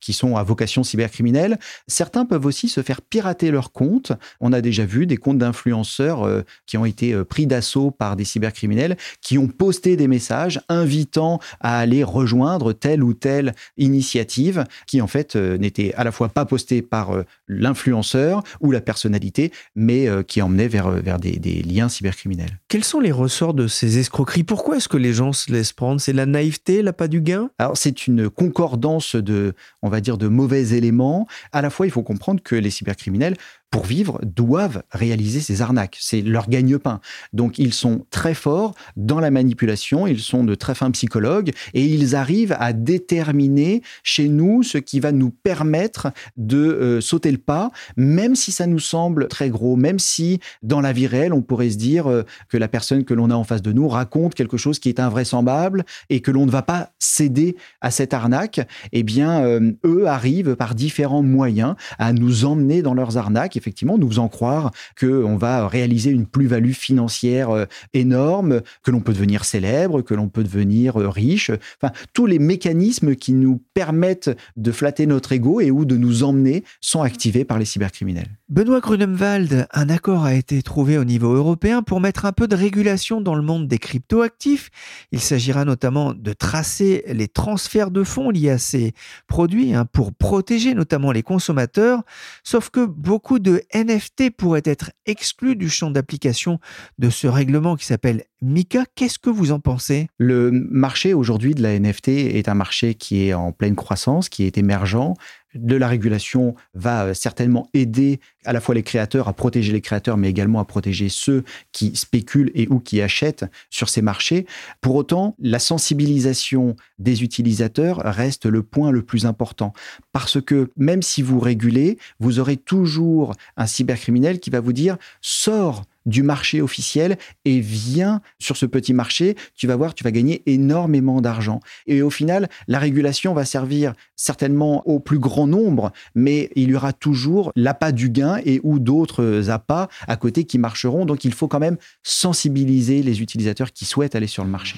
qui 0.01 0.13
sont 0.13 0.37
à 0.37 0.43
vocation 0.43 0.83
cybercriminelle. 0.83 1.59
Certains 1.87 2.25
peuvent 2.25 2.47
aussi 2.47 2.69
se 2.69 2.83
faire 2.83 3.01
pirater 3.01 3.51
leurs 3.51 3.71
comptes. 3.71 4.13
On 4.41 4.53
a 4.53 4.61
déjà 4.61 4.85
vu 4.85 5.07
des 5.07 5.17
comptes 5.17 5.39
d'influenceurs 5.39 6.45
qui 6.67 6.77
ont 6.77 6.85
été 6.85 7.15
pris 7.25 7.47
d'assaut 7.47 7.91
par 7.91 8.17
des 8.17 8.25
cybercriminels, 8.25 8.97
qui 9.21 9.39
ont 9.39 9.49
posté 9.49 9.97
des 9.97 10.09
messages 10.09 10.61
invitant 10.69 11.39
à 11.61 11.79
aller 11.79 12.03
rejoindre 12.03 12.73
telle 12.73 13.03
ou 13.03 13.15
telle 13.15 13.55
initiative, 13.77 14.65
qui 14.87 15.01
en 15.01 15.07
fait 15.07 15.37
n'était 15.37 15.95
à 15.95 16.05
la 16.05 16.13
fois 16.13 16.29
pas 16.29 16.45
postée 16.45 16.83
par 16.83 17.13
l'influenceur 17.49 18.43
ou 18.61 18.71
la 18.71 18.81
personnalité, 18.81 19.53
mais 19.75 20.07
qui 20.27 20.43
emmenait 20.43 20.69
vers, 20.69 20.91
vers 20.91 21.19
des, 21.19 21.39
des 21.39 21.63
liens 21.63 21.89
cybercriminels. 21.89 22.59
Quels 22.69 22.85
sont 22.85 23.01
les 23.01 23.13
ressort 23.13 23.55
de 23.55 23.67
ces 23.67 23.99
escroqueries? 23.99 24.45
Pourquoi 24.45 24.77
est-ce 24.77 24.89
que 24.89 24.97
les 24.97 25.13
gens 25.13 25.33
se 25.33 25.51
laissent 25.51 25.73
prendre? 25.73 26.01
C'est 26.01 26.13
la 26.13 26.27
naïveté, 26.27 26.83
l'appât 26.83 27.09
du 27.09 27.21
gain? 27.21 27.51
Alors 27.59 27.77
c'est 27.77 28.07
une 28.07 28.29
concordance 28.29 29.17
de, 29.17 29.55
on 29.83 29.89
va 29.89 30.01
dire, 30.01 30.19
de 30.19 30.29
mauvais 30.29 30.75
éléments. 30.77 31.27
À 31.53 31.63
la 31.63 31.71
fois, 31.71 31.87
il 31.87 31.91
faut 31.91 32.03
comprendre 32.03 32.43
que 32.43 32.55
les 32.55 32.71
cybercriminels 32.71 33.37
pour 33.71 33.85
vivre, 33.85 34.21
doivent 34.25 34.83
réaliser 34.93 35.41
ces 35.41 35.61
arnaques. 35.61 35.99
C'est 36.01 36.23
leur 36.23 36.49
gagne-pain. 36.49 37.01
Donc 37.33 37.59
ils 37.59 37.75
sont 37.75 38.07
très 38.11 38.35
forts 38.35 38.75
dans 38.97 39.21
la 39.21 39.31
manipulation, 39.31 40.07
ils 40.07 40.21
sont 40.21 40.45
de 40.45 40.55
très 40.55 40.75
fins 40.75 40.91
psychologues 40.91 41.53
et 41.75 41.85
ils 41.85 42.17
arrivent 42.17 42.57
à 42.59 42.73
déterminer 42.73 43.83
chez 44.03 44.29
nous 44.29 44.63
ce 44.63 44.79
qui 44.79 45.01
va 45.01 45.13
nous 45.13 45.31
permettre 45.31 46.13
de 46.37 46.59
euh, 46.59 47.01
sauter 47.01 47.31
le 47.31 47.39
pas, 47.39 47.71
même 47.97 48.35
si 48.35 48.53
ça 48.53 48.67
nous 48.67 48.79
semble 48.79 49.29
très 49.29 49.51
gros, 49.51 49.77
même 49.77 49.99
si 49.99 50.41
dans 50.63 50.81
la 50.81 50.93
vie 50.93 51.07
réelle, 51.07 51.33
on 51.33 51.43
pourrait 51.43 51.71
se 51.71 51.77
dire 51.77 52.07
euh, 52.07 52.25
que 52.49 52.57
la 52.57 52.69
personne 52.69 53.05
que 53.05 53.15
l'on 53.15 53.31
a 53.31 53.35
en 53.35 53.45
face 53.45 53.63
de 53.63 53.73
nous 53.73 53.89
raconte 53.89 54.35
quelque 54.35 54.57
chose 54.57 54.79
qui 54.79 54.89
est 54.89 55.01
invraisemblable 55.01 55.85
et 56.09 56.21
que 56.21 56.31
l'on 56.31 56.47
ne 56.47 56.51
va 56.51 56.63
pas 56.63 56.93
céder 56.99 57.57
à 57.81 57.91
cette 57.91 58.15
arnaque, 58.15 58.61
eh 58.93 59.03
bien, 59.03 59.43
euh, 59.43 59.73
eux 59.85 60.07
arrivent 60.07 60.57
par 60.57 60.75
différents 60.75 61.23
moyens 61.23 61.75
à 61.99 62.13
nous 62.13 62.45
emmener 62.45 62.83
dans 62.83 62.95
leurs 62.95 63.17
arnaques 63.17 63.58
effectivement 63.59 63.99
nous 63.99 64.09
faisant 64.09 64.29
croire 64.29 64.71
qu'on 64.99 65.37
va 65.37 65.69
réaliser 65.69 66.11
une 66.11 66.27
plus-value 66.27 66.73
financière 66.73 67.51
euh, 67.51 67.67
énorme, 67.93 68.63
que 68.83 68.91
l'on 68.91 69.01
peut 69.01 69.13
devenir 69.13 69.45
célèbre, 69.45 70.03
que 70.03 70.15
l'on 70.15 70.29
peut 70.29 70.45
devenir 70.45 71.01
euh, 71.01 71.09
riche. 71.09 71.51
Enfin, 71.81 71.93
tous 72.15 72.27
les 72.27 72.39
mécanismes 72.39 73.15
qui 73.15 73.33
nous 73.33 73.63
permettent 73.75 74.31
de 74.57 74.73
flatter 74.73 75.07
notre 75.07 75.33
ego 75.33 75.61
et 75.61 75.71
ou 75.71 75.85
de 75.85 75.97
nous 75.97 76.25
emmener 76.25 76.65
sont 76.81 77.03
activés 77.03 77.45
par 77.45 77.59
les 77.59 77.65
cybercriminels. 77.65 78.39
Benoît 78.49 78.81
Grunemwald, 78.81 79.67
un 79.73 79.89
accord 79.91 80.25
a 80.25 80.35
été 80.35 80.63
trouvé 80.63 80.97
au 80.97 81.05
niveau 81.05 81.35
européen 81.35 81.83
pour 81.83 82.01
mettre 82.01 82.25
un 82.25 82.33
peu 82.33 82.49
de 82.49 82.57
régulation 82.57 83.21
dans 83.21 83.35
le 83.35 83.43
monde 83.43 83.69
des 83.69 83.79
cryptoactifs. 83.79 84.71
Il 85.13 85.21
s'agira 85.21 85.65
notamment 85.65 86.15
de 86.15 86.33
tracer 86.33 87.05
les 87.09 87.29
transferts 87.29 87.91
de 87.91 88.05
fonds 88.05 88.31
liés 88.31 88.51
à 88.51 88.59
ces 88.59 88.93
produits 89.27 89.75
hein, 89.75 89.85
pour 89.85 90.15
protéger 90.15 90.75
notamment 90.75 91.13
les 91.13 91.23
consommateurs. 91.23 92.03
Sauf 92.43 92.71
que 92.71 92.87
beaucoup 92.87 93.39
de 93.39 93.48
NFT 93.75 94.31
pourrait 94.31 94.63
être 94.65 94.93
exclu 95.07 95.57
du 95.57 95.69
champ 95.69 95.91
d'application 95.91 96.59
de 96.99 97.11
ce 97.11 97.27
règlement 97.27 97.77
qui 97.77 97.87
s'appelle 97.87 98.25
Mika. 98.43 98.85
Qu'est-ce 98.95 99.19
que 99.19 99.31
vous 99.31 99.53
en 99.53 99.61
pensez? 99.61 100.09
Le 100.19 100.51
marché 100.51 101.15
aujourd'hui 101.15 101.55
de 101.55 101.63
la 101.63 101.79
NFT 101.79 102.09
est 102.09 102.49
un 102.49 102.55
marché 102.55 102.95
qui 102.95 103.29
est 103.29 103.35
en 103.35 103.53
pleine 103.53 103.77
croissance, 103.77 104.29
qui 104.29 104.45
est 104.45 104.59
émergent 104.59 105.15
de 105.55 105.77
la 105.77 105.89
régulation 105.89 106.55
va 106.75 107.07
euh, 107.07 107.15
certainement 107.15 107.69
aider 107.75 108.21
à 108.49 108.53
la 108.55 108.61
fois 108.63 108.75
les 108.75 108.83
créateurs 108.83 109.29
à 109.29 109.35
protéger 109.35 109.73
les 109.73 109.83
créateurs, 109.83 110.17
mais 110.17 110.31
également 110.31 110.59
à 110.59 110.65
protéger 110.65 111.11
ceux 111.11 111.45
qui 111.71 111.95
spéculent 111.95 112.51
et 112.55 112.67
ou 112.69 112.81
qui 112.81 113.03
achètent 113.03 113.45
sur 113.69 113.91
ces 113.91 114.01
marchés. 114.01 114.47
Pour 114.81 114.95
autant, 114.97 115.37
la 115.39 115.59
sensibilisation 115.59 116.75
des 116.99 117.23
utilisateurs 117.23 118.01
reste 118.03 118.47
le 118.47 118.63
point 118.63 118.91
le 118.91 119.03
plus 119.03 119.27
important. 119.27 119.75
Parce 120.13 120.41
que 120.41 120.71
même 120.77 121.03
si 121.03 121.21
vous 121.21 121.41
régulez, 121.41 121.99
vous 122.21 122.41
aurez 122.41 122.57
toujours 122.57 123.35
un 123.59 123.67
cybercriminel 123.67 124.41
qui 124.41 124.49
va 124.49 124.61
vous 124.61 124.73
dire 124.73 124.97
sors 125.21 125.85
du 126.09 126.23
marché 126.23 126.63
officiel 126.63 127.19
et 127.45 127.61
viens 127.61 128.23
sur 128.39 128.57
ce 128.57 128.67
petit 128.67 128.95
marché, 128.95 129.37
tu 129.55 129.67
vas 129.67 129.77
voir, 129.77 129.95
tu 129.95 130.03
vas 130.03 130.11
gagner 130.11 130.43
énormément 130.47 131.21
d'argent. 131.21 131.61
Et 131.87 132.03
au 132.03 132.11
final, 132.11 132.49
la 132.67 132.79
régulation 132.79 133.35
va 133.35 133.45
servir 133.45 133.93
certainement 134.17 134.89
au 134.89 135.01
plus 135.01 135.19
grand 135.19 135.47
nombre, 135.47 135.93
mais 136.15 136.51
il 136.57 136.71
y 136.71 136.75
aura 136.75 136.93
toujours 136.93 137.53
l'appât 137.55 137.93
du 137.93 138.09
gain 138.09 138.38
bien 138.39 138.53
et 138.53 138.61
ou 138.63 138.79
d'autres 138.79 139.51
appâts 139.51 139.89
à 140.07 140.17
côté 140.17 140.45
qui 140.45 140.59
marcheront. 140.59 141.05
Donc 141.05 141.25
il 141.25 141.35
faut 141.35 141.49
quand 141.49 141.59
même 141.59 141.77
sensibiliser 142.03 143.03
les 143.03 143.21
utilisateurs 143.23 143.73
qui 143.73 143.85
souhaitent 143.85 144.15
aller 144.15 144.27
sur 144.27 144.45
le 144.45 144.51
marché. 144.51 144.77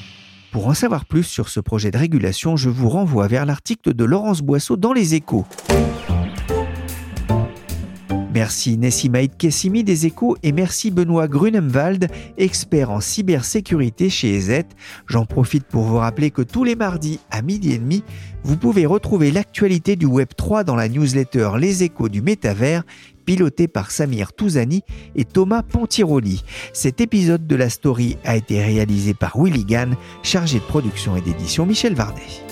Pour 0.53 0.67
en 0.67 0.75
savoir 0.75 1.05
plus 1.05 1.23
sur 1.23 1.49
ce 1.49 1.61
projet 1.61 1.93
de 1.93 1.99
régulation, 1.99 2.57
je 2.57 2.71
vous 2.71 2.89
renvoie 2.89 3.29
vers 3.29 3.47
l'article 3.47 3.95
de 3.95 4.05
Laurence 4.05 4.43
Boisseau 4.43 4.77
dans 4.77 4.93
Les 4.93 5.15
Échos. 5.15 5.47
Merci 8.33 8.79
Nessimaïd 8.79 9.37
Kessimi 9.37 9.83
des 9.83 10.07
Échos 10.07 10.37
et 10.45 10.53
merci 10.53 10.91
Benoît 10.91 11.27
Grunemwald, 11.27 12.09
expert 12.39 12.91
en 12.91 13.01
cybersécurité 13.01 14.09
chez 14.09 14.35
EZ. 14.35 14.63
J'en 15.09 15.27
profite 15.27 15.65
pour 15.65 15.83
vous 15.83 15.97
rappeler 15.97 16.31
que 16.31 16.43
tous 16.43 16.63
les 16.63 16.77
mardis 16.77 17.19
à 17.31 17.43
midi 17.43 17.73
et 17.73 17.79
demi, 17.79 18.05
vous 18.45 18.57
pouvez 18.57 18.87
retrouver 18.87 19.33
l'actualité 19.33 19.97
du 19.97 20.07
Web 20.07 20.29
3 20.37 20.63
dans 20.63 20.77
la 20.77 20.89
newsletter 20.89 21.51
Les 21.59 21.83
Échos 21.83 22.09
du 22.09 22.23
Métavers, 22.23 22.85
pilotée 23.31 23.69
par 23.69 23.93
Samir 23.93 24.33
Touzani 24.33 24.83
et 25.15 25.25
Thomas 25.25 25.63
Pontiroli. 25.63 26.43
Cet 26.73 27.01
épisode 27.01 27.47
de 27.47 27.55
la 27.55 27.71
story 27.71 28.19
a 28.25 28.35
été 28.35 28.61
réalisé 28.61 29.15
par 29.15 29.41
Willy 29.41 29.65
Gann, 29.65 29.95
chargé 30.25 30.59
de 30.59 30.65
production 30.65 31.15
et 31.15 31.21
d'édition 31.21 31.65
Michel 31.65 31.95
Varnet. 31.95 32.50